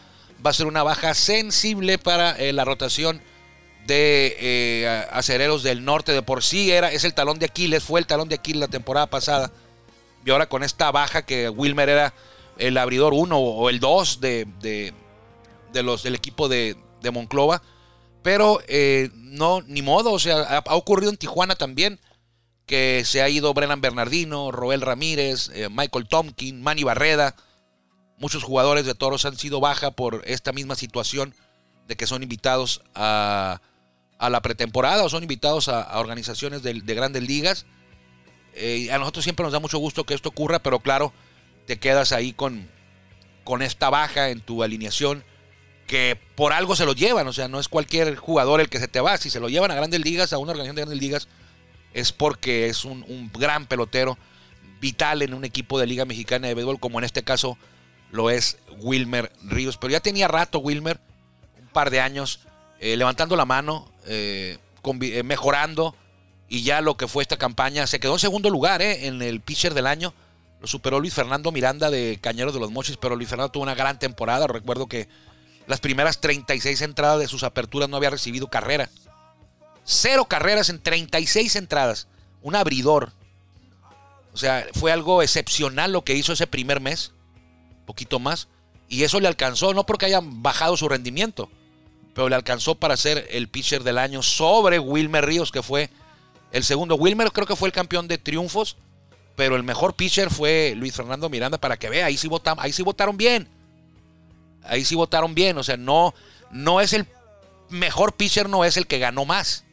va 0.45 0.51
a 0.51 0.53
ser 0.53 0.67
una 0.67 0.83
baja 0.83 1.15
sensible 1.15 1.97
para 1.97 2.33
eh, 2.33 2.53
la 2.53 2.67
rotación 2.67 3.23
de 3.87 4.37
eh, 4.39 5.07
acereros 5.11 5.63
del 5.63 5.87
norte. 5.87 6.13
De 6.13 6.21
por 6.21 6.45
sí 6.45 6.71
era, 6.71 6.93
es 6.93 7.05
el 7.05 7.15
talón 7.15 7.39
de 7.39 7.47
Aquiles, 7.47 7.83
fue 7.83 7.99
el 7.99 8.07
talón 8.07 8.29
de 8.29 8.35
Aquiles 8.35 8.61
la 8.61 8.69
temporada 8.69 9.07
pasada. 9.07 9.51
Y 10.27 10.31
ahora 10.31 10.49
con 10.49 10.63
esta 10.63 10.91
baja 10.91 11.25
que 11.25 11.49
Wilmer 11.49 11.89
era 11.89 12.15
el 12.59 12.77
abridor 12.77 13.15
1 13.15 13.39
o 13.39 13.71
el 13.71 13.81
2 13.81 14.21
de, 14.21 14.47
de, 15.73 15.83
los, 15.83 16.03
del 16.03 16.15
equipo 16.15 16.49
de, 16.49 16.77
de 17.01 17.11
Monclova. 17.11 17.63
Pero 18.23 18.61
eh, 18.67 19.11
no, 19.15 19.63
ni 19.63 19.83
modo, 19.83 20.13
o 20.13 20.19
sea, 20.19 20.43
ha, 20.43 20.75
ocurrido 20.75 21.11
en 21.11 21.17
Tijuana 21.17 21.55
también 21.55 22.01
que 22.67 23.05
se 23.07 23.23
ha 23.23 23.29
ido 23.29 23.55
Brennan 23.55 23.81
Bernardino, 23.81 24.51
Roel 24.51 24.81
Ramírez, 24.81 25.51
eh, 25.55 25.69
Michael 25.71 26.09
Tompkin, 26.09 26.61
Manny 26.61 26.83
Barreda. 26.83 27.37
Muchos 28.19 28.43
jugadores 28.43 28.85
de 28.85 28.95
Toros 28.95 29.25
han 29.25 29.39
sido 29.39 29.61
baja 29.61 29.93
por 29.93 30.23
esta 30.27 30.53
misma 30.53 30.75
situación 30.75 31.35
de 31.87 31.97
que 31.97 32.09
son 32.09 32.25
invitados 32.25 32.83
a, 32.97 33.61
a 34.19 34.31
la 34.31 34.43
pretemporada 34.43 35.05
o 35.05 35.09
son 35.09 35.23
invitados 35.23 35.69
a, 35.69 35.99
organizaciones 35.99 36.63
de, 36.63 36.73
grandes 36.81 37.23
ligas. 37.23 37.67
Eh, 38.57 38.91
a 38.91 38.99
nosotros 38.99 39.23
siempre 39.23 39.45
nos 39.45 39.53
da 39.53 39.61
mucho 39.61 39.79
gusto 39.79 40.05
que 40.05 40.15
esto 40.15 40.31
ocurra, 40.31 40.59
pero 40.59 40.81
claro, 40.81 41.13
te 41.67 41.79
quedas 41.79 42.13
ahí 42.13 42.33
con, 42.33 42.69
con 43.45 43.61
esta 43.61 43.91
baja 43.91 44.31
en 44.31 44.41
tu 44.41 44.63
alineación 44.63 45.25
que 45.87 46.19
por 46.35 46.53
algo 46.53 46.75
se 46.75 46.87
lo 46.87 46.95
llevan, 46.95 47.29
o 47.29 47.33
sea, 47.33 47.49
no 47.49 47.61
es 47.61 47.69
cualquier 47.69 48.17
jugador 48.17 48.61
el 48.61 48.69
que 48.69 48.81
se 48.81 48.89
te 48.89 49.01
va, 49.01 49.19
si 49.19 49.31
se 49.31 49.41
lo 49.41 49.49
llevan 49.49 49.71
a 49.71 49.75
grandes 49.75 50.01
ligas, 50.01 50.33
a 50.33 50.39
una 50.39 50.53
organización 50.53 50.77
de 50.77 50.83
grandes 50.83 51.01
ligas, 51.01 51.29
es 51.93 52.13
porque 52.13 52.67
es 52.67 52.85
un, 52.85 53.05
un, 53.09 53.31
gran 53.33 53.67
pelotero 53.67 54.19
vital 54.81 55.23
en 55.23 55.33
un 55.33 55.45
equipo 55.45 55.79
de 55.79 55.87
Liga 55.87 56.05
Mexicana 56.05 56.49
de 56.49 56.55
Béisbol, 56.55 56.81
como 56.81 56.99
en 56.99 57.05
este 57.05 57.23
caso 57.23 57.57
lo 58.11 58.31
es 58.31 58.59
Wilmer 58.79 59.33
Ríos. 59.45 59.77
Pero 59.79 59.93
ya 59.93 60.01
tenía 60.01 60.29
rato 60.29 60.59
Wilmer, 60.59 60.99
un 61.59 61.69
par 61.69 61.91
de 61.91 62.01
años, 62.01 62.41
eh, 62.81 62.97
levantando 62.97 63.37
la 63.37 63.45
mano, 63.45 63.91
eh, 64.07 64.59
mejorando, 65.25 65.95
y 66.49 66.63
ya 66.63 66.81
lo 66.81 66.97
que 66.97 67.09
fue 67.09 67.23
esta 67.23 67.37
campaña, 67.37 67.87
se 67.87 67.99
quedó 68.01 68.15
en 68.15 68.19
segundo 68.19 68.51
lugar 68.51 68.83
eh, 68.83 69.07
en 69.07 69.21
el 69.23 69.41
pitcher 69.41 69.75
del 69.75 69.87
año. 69.87 70.15
Lo 70.61 70.67
superó 70.67 71.01
Luis 71.01 71.15
Fernando 71.15 71.53
Miranda 71.53 71.91
de 71.91 72.19
Cañeros 72.21 72.55
de 72.55 72.61
los 72.61 72.71
Mochis, 72.71 72.97
pero 72.97 73.17
Luis 73.17 73.29
Fernando 73.29 73.53
tuvo 73.53 73.65
una 73.65 73.75
gran 73.75 73.99
temporada. 73.99 74.47
Recuerdo 74.47 74.87
que 74.87 75.09
las 75.67 75.81
primeras 75.81 76.21
36 76.21 76.81
entradas 76.83 77.19
de 77.19 77.29
sus 77.29 77.43
aperturas 77.43 77.89
no 77.89 77.97
había 77.97 78.11
recibido 78.11 78.49
carrera. 78.49 78.89
Cero 79.85 80.27
carreras 80.27 80.71
en 80.71 80.81
36 80.81 81.57
entradas. 81.57 82.09
Un 82.43 82.55
abridor. 82.55 83.13
O 84.33 84.37
sea, 84.37 84.67
fue 84.75 84.93
algo 84.93 85.23
excepcional 85.23 85.93
lo 85.93 86.05
que 86.05 86.15
hizo 86.15 86.33
ese 86.33 86.47
primer 86.47 86.81
mes. 86.81 87.13
Poquito 87.85 88.19
más. 88.19 88.49
Y 88.89 89.03
eso 89.03 89.21
le 89.21 89.29
alcanzó, 89.29 89.75
no 89.75 89.85
porque 89.85 90.07
hayan 90.07 90.43
bajado 90.43 90.77
su 90.77 90.89
rendimiento, 90.89 91.51
pero 92.15 92.29
le 92.29 92.37
alcanzó 92.37 92.77
para 92.77 92.97
ser 92.97 93.27
el 93.31 93.49
pitcher 93.49 93.83
del 93.83 93.99
año 93.99 94.23
sobre 94.23 94.79
Wilmer 94.79 95.27
Ríos, 95.27 95.51
que 95.51 95.63
fue 95.63 95.91
el 96.57 96.65
segundo. 96.65 96.97
Wilmer 96.97 97.31
creo 97.33 97.47
que 97.47 97.57
fue 97.57 97.69
el 97.69 97.73
campeón 97.73 98.09
de 98.09 98.19
triunfos, 98.19 98.77
pero 99.37 99.57
el 99.57 99.63
mejor 99.63 99.95
pitcher 99.95 100.31
fue 100.31 100.75
Luis 100.77 100.95
Fernando 100.95 101.29
Miranda, 101.29 101.59
para 101.59 101.77
que 101.77 101.91
vea, 101.91 102.07
ahí 102.07 102.17
sí, 102.17 102.29
votaron, 102.29 102.65
ahí 102.65 102.73
sí 102.73 102.83
votaron 102.83 103.17
bien. 103.17 103.49
Ahí 104.63 104.85
sí 104.85 104.95
votaron 104.95 105.35
bien. 105.35 105.59
O 105.59 105.63
sea, 105.63 105.77
no, 105.77 106.15
no 106.51 106.81
es 106.81 106.93
el 106.93 107.07
mejor 107.69 108.15
pitcher, 108.15 108.49
no 108.49 108.65
es 108.65 108.77
el 108.77 108.87
que 108.87 108.99
ganó 108.99 109.25
más. 109.25 109.65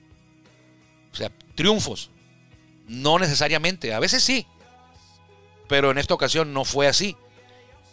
O 1.11 1.15
sea, 1.15 1.31
triunfos. 1.55 2.09
No 2.87 3.17
necesariamente. 3.17 3.93
A 3.93 3.99
veces 3.99 4.23
sí. 4.23 4.45
Pero 5.69 5.89
en 5.91 5.97
esta 5.97 6.13
ocasión 6.13 6.53
no 6.53 6.65
fue 6.65 6.87
así. 6.87 7.15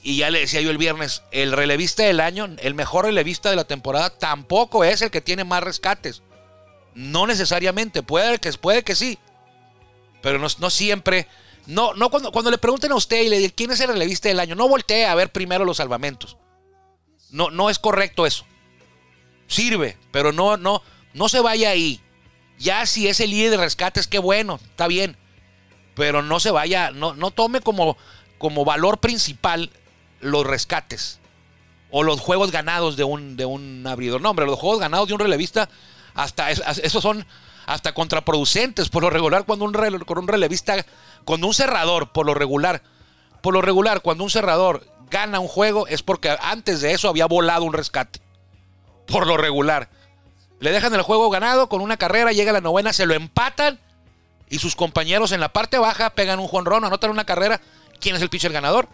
Y 0.03 0.17
ya 0.17 0.31
le 0.31 0.41
decía 0.41 0.61
yo 0.63 0.71
el 0.71 0.79
viernes, 0.79 1.23
el 1.31 1.53
relevista 1.53 2.03
del 2.03 2.21
año, 2.21 2.49
el 2.59 2.75
mejor 2.75 3.05
relevista 3.05 3.51
de 3.51 3.57
la 3.57 3.65
temporada, 3.65 4.11
tampoco 4.11 4.83
es 4.83 5.03
el 5.03 5.11
que 5.11 5.21
tiene 5.21 5.45
más 5.45 5.63
rescates. 5.63 6.23
No 6.95 7.27
necesariamente. 7.27 8.03
Puede 8.03 8.39
que, 8.39 8.53
puede 8.55 8.83
que 8.83 8.95
sí. 8.95 9.19
Pero 10.23 10.39
no, 10.39 10.47
no 10.59 10.71
siempre. 10.71 11.27
No, 11.67 11.95
no 11.95 12.11
cuando, 12.11 12.33
cuando 12.33 12.51
le 12.51 12.59
pregunten 12.59 12.93
a 12.93 12.97
usted 12.97 13.23
y 13.23 13.29
le 13.29 13.39
digan 13.39 13.53
quién 13.57 13.71
es 13.71 13.81
el 13.81 13.89
relevista 13.89 14.29
del 14.29 14.41
año, 14.41 14.55
no 14.55 14.69
voltee 14.69 15.07
a 15.07 15.15
ver 15.15 15.31
primero 15.31 15.65
los 15.65 15.77
salvamentos. 15.77 16.37
No, 17.31 17.51
no 17.51 17.71
es 17.71 17.79
correcto 17.79 18.27
eso. 18.27 18.45
Sirve, 19.47 19.97
pero 20.11 20.33
no, 20.33 20.57
no, 20.57 20.83
no 21.15 21.29
se 21.29 21.41
vaya 21.41 21.71
ahí. 21.71 22.01
Ya 22.59 22.85
si 22.87 23.09
es 23.09 23.21
el 23.21 23.31
líder 23.31 23.53
de 23.53 23.57
rescates, 23.59 24.07
qué 24.07 24.19
bueno, 24.19 24.61
está 24.63 24.87
bien. 24.87 25.17
Pero 25.95 26.23
no 26.23 26.41
se 26.41 26.51
vaya, 26.51 26.91
no, 26.91 27.15
no 27.15 27.31
tome 27.31 27.61
como, 27.61 27.97
como 28.39 28.65
valor 28.65 28.99
principal 28.99 29.71
los 30.21 30.47
rescates. 30.47 31.21
O 31.91 32.03
los 32.03 32.21
juegos 32.21 32.53
ganados 32.53 32.97
de 32.97 33.05
un, 33.05 33.37
de 33.37 33.45
un 33.45 33.85
abridor. 33.87 34.21
No, 34.21 34.31
hombre, 34.31 34.47
los 34.47 34.59
juegos 34.59 34.79
ganados 34.79 35.09
de 35.09 35.15
un 35.15 35.21
relevista, 35.21 35.69
hasta 36.15 36.51
esos 36.51 37.03
son 37.03 37.27
hasta 37.67 37.93
contraproducentes. 37.93 38.89
Por 38.89 39.03
lo 39.03 39.11
regular, 39.11 39.45
cuando 39.45 39.65
un, 39.65 39.75
rele, 39.75 40.01
con 40.01 40.19
un 40.19 40.29
relevista, 40.29 40.85
cuando 41.25 41.47
un 41.47 41.55
cerrador, 41.55 42.13
por 42.13 42.27
lo 42.27 42.35
regular, 42.35 42.83
por 43.43 43.55
lo 43.55 43.63
regular, 43.63 44.03
cuando 44.03 44.25
un 44.25 44.31
cerrador 44.31 44.87
gana 45.11 45.41
un 45.41 45.49
juego 45.49 45.87
es 45.87 46.03
porque 46.03 46.37
antes 46.41 46.81
de 46.81 46.93
eso 46.93 47.09
había 47.09 47.27
volado 47.27 47.65
un 47.65 47.73
rescate. 47.73 48.21
Por 49.07 49.27
lo 49.27 49.37
regular. 49.37 49.89
Le 50.61 50.73
dejan 50.73 50.95
el 50.95 51.03
juego 51.03 51.31
ganado 51.31 51.69
con 51.69 51.81
una 51.81 51.97
carrera, 51.97 52.33
llega 52.33 52.53
la 52.53 52.61
novena, 52.61 52.93
se 52.93 53.07
lo 53.07 53.15
empatan 53.15 53.81
y 54.51 54.59
sus 54.59 54.77
compañeros 54.77 55.33
en 55.33 55.41
la 55.41 55.53
parte 55.53 55.79
baja 55.79 56.11
pegan 56.11 56.39
un 56.39 56.49
jonrón, 56.49 56.85
anotan 56.85 57.11
una 57.11 57.25
carrera. 57.25 57.61
¿Quién 57.99 58.17
es 58.17 58.23
el 58.23 58.29
pitcher 58.29 58.53
ganador? 58.53 58.89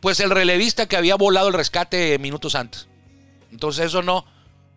Pues 0.00 0.20
el 0.20 0.30
relevista 0.30 0.86
que 0.86 0.96
había 0.96 1.16
volado 1.16 1.48
el 1.48 1.54
rescate 1.54 2.18
minutos 2.18 2.54
antes. 2.54 2.86
Entonces 3.50 3.86
eso 3.86 4.02
no, 4.02 4.24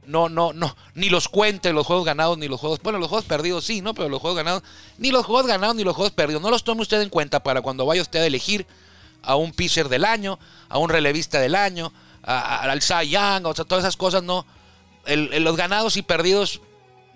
no, 0.09 0.27
no, 0.27 0.53
no, 0.53 0.75
ni 0.95 1.09
los 1.09 1.29
cuente 1.29 1.71
los 1.71 1.85
juegos 1.85 2.03
ganados 2.03 2.35
ni 2.39 2.47
los 2.47 2.59
juegos, 2.59 2.79
bueno, 2.81 2.97
los 2.97 3.09
juegos 3.09 3.25
perdidos 3.25 3.63
sí, 3.63 3.81
¿no? 3.81 3.93
Pero 3.93 4.09
los 4.09 4.19
juegos 4.19 4.37
ganados, 4.37 4.63
ni 4.97 5.11
los 5.11 5.23
juegos 5.23 5.45
ganados 5.45 5.75
ni 5.75 5.83
los 5.83 5.95
juegos 5.95 6.11
perdidos, 6.13 6.41
no 6.41 6.49
los 6.49 6.63
tome 6.63 6.81
usted 6.81 6.99
en 7.01 7.09
cuenta 7.09 7.43
para 7.43 7.61
cuando 7.61 7.85
vaya 7.85 8.01
usted 8.01 8.19
a 8.19 8.25
elegir 8.25 8.65
a 9.21 9.35
un 9.35 9.51
pitcher 9.51 9.87
del 9.87 10.05
año, 10.05 10.39
a 10.67 10.79
un 10.79 10.89
relevista 10.89 11.39
del 11.39 11.53
año, 11.53 11.93
al 12.23 12.81
Cy 12.81 13.09
Young, 13.09 13.45
o 13.45 13.53
sea, 13.53 13.65
todas 13.65 13.83
esas 13.83 13.97
cosas 13.97 14.23
no. 14.23 14.47
Los 15.05 15.55
ganados 15.55 15.95
y 15.95 16.01
perdidos, 16.01 16.61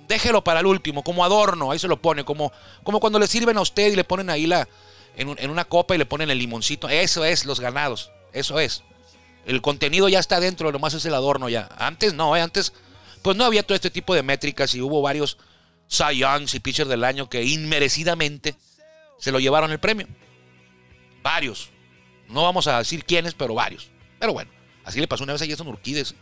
déjelo 0.08 0.44
para 0.44 0.60
el 0.60 0.68
último, 0.68 1.04
como 1.04 1.26
adorno, 1.26 1.72
ahí 1.72 1.80
se 1.80 1.88
lo 1.88 2.00
pone, 2.00 2.24
como, 2.24 2.52
como 2.84 3.00
cuando 3.00 3.18
le 3.18 3.26
sirven 3.26 3.58
a 3.58 3.62
usted 3.62 3.92
y 3.92 3.96
le 3.96 4.04
ponen 4.04 4.30
ahí 4.30 4.46
la, 4.46 4.68
en, 5.16 5.36
en 5.40 5.50
una 5.50 5.66
copa 5.66 5.96
y 5.96 5.98
le 5.98 6.06
ponen 6.06 6.30
el 6.30 6.38
limoncito. 6.38 6.90
Eso 6.90 7.26
es 7.26 7.46
los 7.46 7.60
ganados, 7.60 8.12
eso 8.34 8.60
es. 8.60 8.84
El 9.46 9.62
contenido 9.62 10.08
ya 10.08 10.20
está 10.20 10.40
dentro, 10.40 10.72
nomás 10.72 10.94
es 10.94 11.06
el 11.06 11.14
adorno 11.14 11.50
ya. 11.50 11.70
Antes 11.78 12.14
no, 12.14 12.36
¿eh? 12.36 12.42
antes 12.42 12.74
pues 13.24 13.38
no 13.38 13.46
había 13.46 13.64
todo 13.64 13.76
este 13.76 13.90
tipo 13.90 14.14
de 14.14 14.22
métricas 14.22 14.76
y 14.76 14.82
hubo 14.82 15.02
varios 15.02 15.38
Cy 15.88 16.18
Youngs 16.18 16.54
y 16.54 16.60
pitchers 16.60 16.90
del 16.90 17.04
año 17.04 17.30
que 17.30 17.44
inmerecidamente 17.44 18.56
se 19.18 19.32
lo 19.32 19.40
llevaron 19.40 19.72
el 19.72 19.80
premio. 19.80 20.08
Varios. 21.24 21.70
No 22.28 22.44
vamos 22.44 22.68
a 22.68 22.80
decir 22.80 23.06
quiénes, 23.06 23.34
pero 23.34 23.54
varios. 23.54 23.90
Pero 24.20 24.34
bueno, 24.34 24.52
así 24.84 25.00
le 25.00 25.08
pasó 25.08 25.24
una 25.24 25.34
vez 25.34 25.42
a 25.42 25.48
Jason 25.48 25.68
Urquides. 25.68 26.16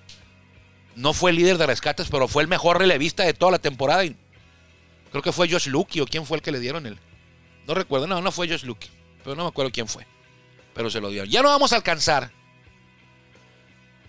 No 0.95 1.13
fue 1.13 1.31
el 1.31 1.37
líder 1.37 1.57
de 1.57 1.65
rescates, 1.65 2.09
pero 2.09 2.27
fue 2.27 2.43
el 2.43 2.49
mejor 2.49 2.77
relevista 2.77 3.23
de 3.23 3.33
toda 3.33 3.53
la 3.53 3.59
temporada. 3.59 4.03
Creo 5.11 5.23
que 5.23 5.31
fue 5.31 5.49
Josh 5.49 5.67
Lucky 5.67 6.01
o 6.01 6.05
quién 6.05 6.25
fue 6.25 6.37
el 6.37 6.43
que 6.43 6.51
le 6.51 6.59
dieron 6.59 6.85
el. 6.85 6.99
No 7.65 7.73
recuerdo, 7.73 8.07
no, 8.07 8.21
no 8.21 8.31
fue 8.31 8.47
Josh 8.47 8.63
Lucky. 8.63 8.89
Pero 9.23 9.35
no 9.35 9.43
me 9.43 9.49
acuerdo 9.49 9.71
quién 9.71 9.87
fue. 9.87 10.05
Pero 10.73 10.89
se 10.89 11.01
lo 11.01 11.09
dieron. 11.09 11.29
Ya 11.29 11.41
no 11.41 11.49
vamos 11.49 11.73
a 11.73 11.77
alcanzar 11.77 12.31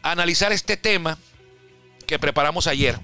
a 0.03 0.11
analizar 0.11 0.53
este 0.53 0.77
tema 0.77 1.17
que 2.07 2.19
preparamos 2.19 2.67
ayer. 2.67 2.99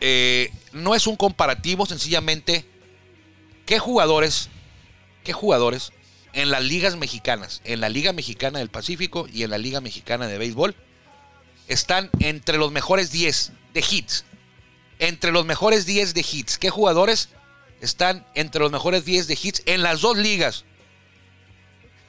Eh, 0.00 0.52
no 0.72 0.94
es 0.94 1.06
un 1.06 1.16
comparativo, 1.16 1.86
sencillamente. 1.86 2.64
¿Qué 3.66 3.78
jugadores? 3.78 4.48
¿Qué 5.24 5.32
jugadores 5.32 5.92
en 6.32 6.50
las 6.50 6.62
ligas 6.62 6.96
mexicanas, 6.96 7.60
en 7.64 7.80
la 7.80 7.88
Liga 7.88 8.12
Mexicana 8.12 8.58
del 8.58 8.68
Pacífico 8.68 9.26
y 9.32 9.42
en 9.42 9.50
la 9.50 9.58
Liga 9.58 9.80
Mexicana 9.80 10.26
de 10.26 10.38
Béisbol, 10.38 10.74
están 11.66 12.10
entre 12.20 12.58
los 12.58 12.72
mejores 12.72 13.10
10 13.10 13.52
de 13.74 13.80
hits. 13.80 14.24
Entre 14.98 15.32
los 15.32 15.44
mejores 15.44 15.86
10 15.86 16.14
de 16.14 16.20
hits. 16.20 16.58
¿Qué 16.58 16.70
jugadores 16.70 17.28
están 17.80 18.26
entre 18.34 18.60
los 18.60 18.72
mejores 18.72 19.04
10 19.04 19.26
de 19.28 19.38
hits 19.40 19.62
en 19.66 19.82
las 19.82 20.00
dos 20.00 20.16
ligas? 20.16 20.64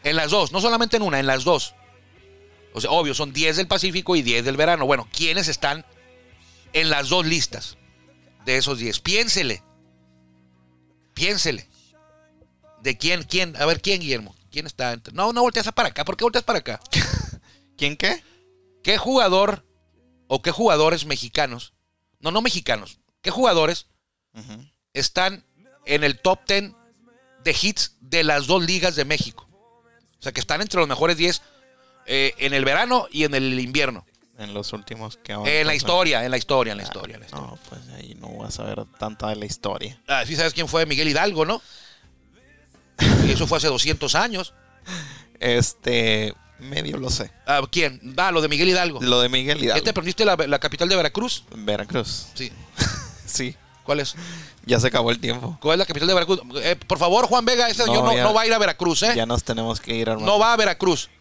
En 0.03 0.15
las 0.15 0.31
dos, 0.31 0.51
no 0.51 0.61
solamente 0.61 0.97
en 0.97 1.03
una, 1.03 1.19
en 1.19 1.27
las 1.27 1.43
dos. 1.43 1.75
O 2.73 2.81
sea, 2.81 2.91
obvio, 2.91 3.13
son 3.13 3.33
10 3.33 3.57
del 3.57 3.67
Pacífico 3.67 4.15
y 4.15 4.21
10 4.21 4.45
del 4.45 4.57
verano. 4.57 4.85
Bueno, 4.85 5.07
¿quiénes 5.11 5.47
están 5.47 5.85
en 6.73 6.89
las 6.89 7.09
dos 7.09 7.25
listas 7.25 7.77
de 8.45 8.57
esos 8.57 8.77
10? 8.79 8.99
Piénsele. 8.99 9.63
Piénsele. 11.13 11.67
¿De 12.81 12.97
quién? 12.97 13.23
¿Quién? 13.23 13.55
A 13.57 13.65
ver, 13.65 13.81
¿quién, 13.81 13.99
Guillermo? 13.99 14.35
¿Quién 14.51 14.65
está? 14.65 14.93
Entre... 14.93 15.13
No, 15.13 15.33
no 15.33 15.41
volteas 15.41 15.71
para 15.71 15.89
acá. 15.89 16.05
¿Por 16.05 16.15
qué 16.15 16.23
volteas 16.23 16.43
para 16.43 16.59
acá? 16.59 16.79
¿Quién 17.77 17.97
qué? 17.97 18.23
¿Qué 18.83 18.97
jugador 18.97 19.65
o 20.27 20.41
qué 20.41 20.51
jugadores 20.51 21.05
mexicanos? 21.05 21.73
No, 22.19 22.31
no 22.31 22.41
mexicanos. 22.41 22.99
¿Qué 23.21 23.31
jugadores 23.31 23.87
uh 24.33 24.39
-huh. 24.39 24.71
están 24.93 25.45
en 25.85 26.03
el 26.03 26.21
top 26.21 26.39
10 26.47 26.73
de 27.43 27.55
hits 27.61 27.97
de 27.99 28.23
las 28.23 28.47
dos 28.47 28.63
ligas 28.63 28.95
de 28.95 29.05
México? 29.05 29.49
O 30.19 30.21
sea, 30.21 30.31
que 30.31 30.39
están 30.39 30.61
entre 30.61 30.79
los 30.79 30.87
mejores 30.87 31.17
10 31.17 31.41
eh, 32.05 32.33
en 32.37 32.53
el 32.53 32.65
verano 32.65 33.07
y 33.11 33.23
en 33.23 33.33
el 33.35 33.59
invierno. 33.59 34.05
En 34.37 34.53
los 34.53 34.71
últimos 34.71 35.17
que 35.17 35.33
En 35.33 35.67
la 35.67 35.75
historia, 35.75 36.23
en 36.23 36.31
la 36.31 36.37
historia, 36.37 36.71
en 36.71 36.77
la 36.77 36.83
historia. 36.83 37.15
en 37.15 37.19
la 37.21 37.25
historia. 37.25 37.47
No, 37.47 37.59
pues 37.69 37.81
ahí 37.97 38.15
no 38.21 38.27
voy 38.29 38.47
a 38.47 38.51
saber 38.51 38.85
tanta 38.97 39.27
de 39.27 39.35
la 39.35 39.45
historia. 39.45 39.99
Ah, 40.07 40.23
sí 40.25 40.35
sabes 40.37 40.53
quién 40.53 40.67
fue 40.69 40.85
Miguel 40.85 41.09
Hidalgo, 41.09 41.45
¿no? 41.45 41.61
Y 43.27 43.31
eso 43.31 43.47
fue 43.47 43.57
hace 43.57 43.67
200 43.67 44.15
años. 44.15 44.53
Este, 45.39 46.33
medio 46.59 46.97
lo 46.97 47.09
sé. 47.09 47.31
Ah, 47.45 47.61
¿Quién? 47.71 48.13
Ah, 48.17 48.31
lo 48.31 48.41
de 48.41 48.47
Miguel 48.47 48.69
Hidalgo. 48.69 49.01
Lo 49.01 49.21
de 49.21 49.29
Miguel 49.29 49.57
¿Ya 49.59 49.65
Hidalgo. 49.65 49.83
te 49.83 49.89
aprendiste 49.89 50.25
la, 50.25 50.35
la 50.35 50.59
capital 50.59 50.87
de 50.89 50.95
Veracruz? 50.95 51.45
Veracruz. 51.55 52.27
Sí. 52.33 52.51
Sí, 53.29 53.55
¿Cuál 53.83 53.99
es? 53.99 54.15
ya 54.65 54.79
se 54.79 54.87
acabó 54.87 55.11
el 55.11 55.19
tiempo. 55.19 55.55
¿Cuál 55.61 55.75
es 55.75 55.79
la 55.79 55.85
capital 55.85 56.07
de 56.07 56.13
Veracruz? 56.15 56.39
Eh, 56.63 56.75
por 56.87 56.97
favor, 56.97 57.27
Juan 57.27 57.45
Vega, 57.45 57.69
ese 57.69 57.79
No, 57.81 57.85
señor 57.85 58.03
no, 58.05 58.15
ya- 58.15 58.23
no 58.23 58.33
va 58.33 58.41
a 58.41 58.47
ir 58.47 58.53
a 58.53 58.57
Veracruz, 58.57 59.03
¿eh? 59.03 59.13
Ya 59.15 59.27
nos 59.27 59.43
tenemos 59.43 59.79
que 59.79 59.93
ir, 59.95 60.09
hermano. 60.09 60.25
No 60.25 60.39
va 60.39 60.53
a 60.53 60.57
Veracruz. 60.57 61.11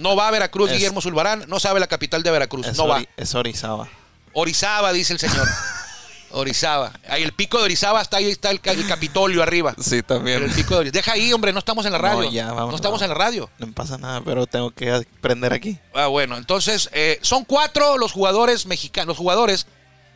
No 0.00 0.16
va 0.16 0.28
a 0.28 0.30
Veracruz, 0.30 0.70
Es- 0.70 0.76
Guillermo 0.76 1.00
Zulbarán. 1.00 1.44
No 1.48 1.60
sabe 1.60 1.78
la 1.80 1.86
capital 1.86 2.22
de 2.22 2.30
Veracruz. 2.30 2.66
no 2.76 2.88
va. 2.88 3.02
Es 3.16 3.34
Orizaba. 3.34 3.88
Orizaba, 4.32 4.92
dice 4.92 5.12
el 5.12 5.18
señor. 5.18 5.46
Orizaba. 6.32 6.92
Ahí 7.08 7.24
el 7.24 7.32
pico 7.32 7.58
de 7.58 7.64
Orizaba 7.64 8.00
está 8.00 8.18
ahí 8.18 8.30
está 8.30 8.50
el, 8.50 8.60
ca- 8.60 8.70
el 8.70 8.86
Capitolio 8.86 9.42
arriba. 9.42 9.74
Sí, 9.80 10.00
también. 10.02 10.42
el 10.44 10.50
pico 10.52 10.74
de 10.74 10.80
Orizaba. 10.80 10.92
Deja 10.98 11.12
ahí, 11.12 11.32
hombre, 11.32 11.52
no 11.52 11.58
estamos 11.58 11.84
en 11.86 11.92
la 11.92 11.98
No, 11.98 12.04
radio. 12.04 12.30
ya, 12.30 12.46
no 12.46 12.74
estamos 12.74 13.02
en 13.02 13.08
la 13.08 13.14
radio. 13.16 13.50
No 13.58 13.72
pasa 13.72 13.98
nada, 13.98 14.20
pero 14.24 14.46
tengo 14.46 14.70
que 14.70 14.92
aprender 14.92 15.52
aquí. 15.52 15.78
Ah, 15.92 16.06
bueno, 16.06 16.36
entonces 16.36 16.88
eh, 16.92 17.18
son 17.22 17.44
cuatro 17.44 17.98
los 17.98 18.12
jugadores 18.12 18.66
mexicanos, 18.66 19.08
los 19.08 19.16
jugadores 19.18 19.66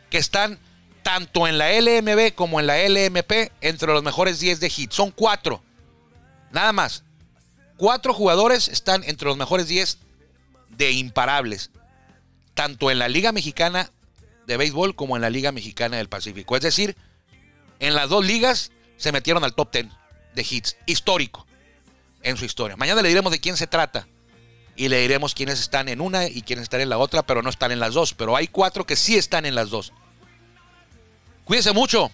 que 0.09 0.17
están 0.17 0.57
tanto 1.03 1.47
en 1.47 1.57
la 1.57 1.69
LMB 1.79 2.33
como 2.33 2.59
en 2.61 2.67
la 2.67 2.77
LMP 2.87 3.51
entre 3.59 3.91
los 3.91 4.01
mejores 4.01 4.39
10 4.39 4.61
de 4.61 4.69
hit. 4.69 4.91
Son 4.93 5.11
cuatro. 5.11 5.61
Nada 6.51 6.71
más. 6.71 7.03
Cuatro 7.77 8.13
jugadores 8.13 8.67
están 8.67 9.03
entre 9.03 9.27
los 9.27 9.37
mejores 9.37 9.67
10 9.67 9.97
de 10.69 10.91
imparables. 10.91 11.71
Tanto 12.53 12.89
en 12.89 12.99
la 12.99 13.09
Liga 13.09 13.31
Mexicana 13.31 13.91
de 14.47 14.57
Béisbol 14.57 14.95
como 14.95 15.15
en 15.15 15.21
la 15.21 15.29
Liga 15.29 15.51
Mexicana 15.51 15.97
del 15.97 16.07
Pacífico. 16.07 16.55
Es 16.55 16.61
decir, 16.61 16.95
en 17.79 17.95
las 17.95 18.09
dos 18.09 18.25
ligas 18.25 18.71
se 18.97 19.11
metieron 19.11 19.43
al 19.43 19.55
top 19.55 19.73
10 19.73 19.87
de 20.35 20.47
hits. 20.49 20.77
Histórico. 20.85 21.45
En 22.21 22.37
su 22.37 22.45
historia. 22.45 22.75
Mañana 22.75 23.01
le 23.01 23.09
diremos 23.09 23.31
de 23.31 23.39
quién 23.39 23.55
se 23.55 23.67
trata 23.67 24.07
y 24.75 24.89
le 24.89 24.99
diremos 24.99 25.33
quiénes 25.35 25.59
están 25.59 25.89
en 25.89 26.01
una 26.01 26.27
y 26.27 26.41
quiénes 26.41 26.63
están 26.63 26.81
en 26.81 26.89
la 26.89 26.97
otra, 26.97 27.23
pero 27.23 27.41
no 27.41 27.49
están 27.49 27.71
en 27.71 27.79
las 27.79 27.93
dos. 27.93 28.13
Pero 28.13 28.35
hay 28.35 28.47
cuatro 28.47 28.85
que 28.85 28.95
sí 28.95 29.15
están 29.15 29.45
en 29.45 29.55
las 29.55 29.69
dos. 29.69 29.93
Cuídese 31.43 31.71
mucho. 31.71 32.11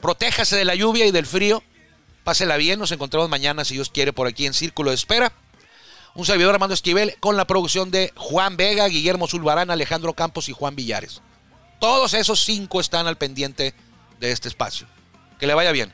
Protéjase 0.00 0.56
de 0.56 0.64
la 0.64 0.74
lluvia 0.74 1.06
y 1.06 1.12
del 1.12 1.26
frío. 1.26 1.62
Pásela 2.24 2.56
bien. 2.56 2.78
Nos 2.78 2.92
encontramos 2.92 3.28
mañana, 3.28 3.64
si 3.64 3.74
Dios 3.74 3.90
quiere, 3.90 4.12
por 4.12 4.26
aquí 4.26 4.46
en 4.46 4.54
Círculo 4.54 4.90
de 4.90 4.96
Espera. 4.96 5.32
Un 6.14 6.26
servidor 6.26 6.54
Armando 6.54 6.74
Esquivel 6.74 7.16
con 7.20 7.36
la 7.36 7.46
producción 7.46 7.90
de 7.90 8.12
Juan 8.16 8.56
Vega, 8.56 8.86
Guillermo 8.86 9.26
Zulbarán, 9.26 9.70
Alejandro 9.70 10.12
Campos 10.12 10.48
y 10.48 10.52
Juan 10.52 10.76
Villares. 10.76 11.22
Todos 11.80 12.14
esos 12.14 12.44
cinco 12.44 12.80
están 12.80 13.06
al 13.06 13.16
pendiente 13.16 13.74
de 14.20 14.30
este 14.30 14.48
espacio. 14.48 14.86
Que 15.40 15.46
le 15.46 15.54
vaya 15.54 15.72
bien. 15.72 15.92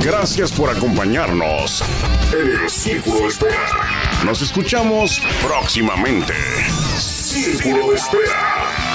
Gracias 0.00 0.50
por 0.52 0.70
acompañarnos 0.70 1.82
en 2.32 2.62
el 2.62 2.70
Círculo 2.70 3.20
de 3.20 3.26
Espera. 3.28 4.22
Nos 4.24 4.40
escuchamos 4.40 5.20
próximamente. 5.42 6.32
Círculo 6.98 7.90
de 7.90 7.96
Espera. 7.96 8.91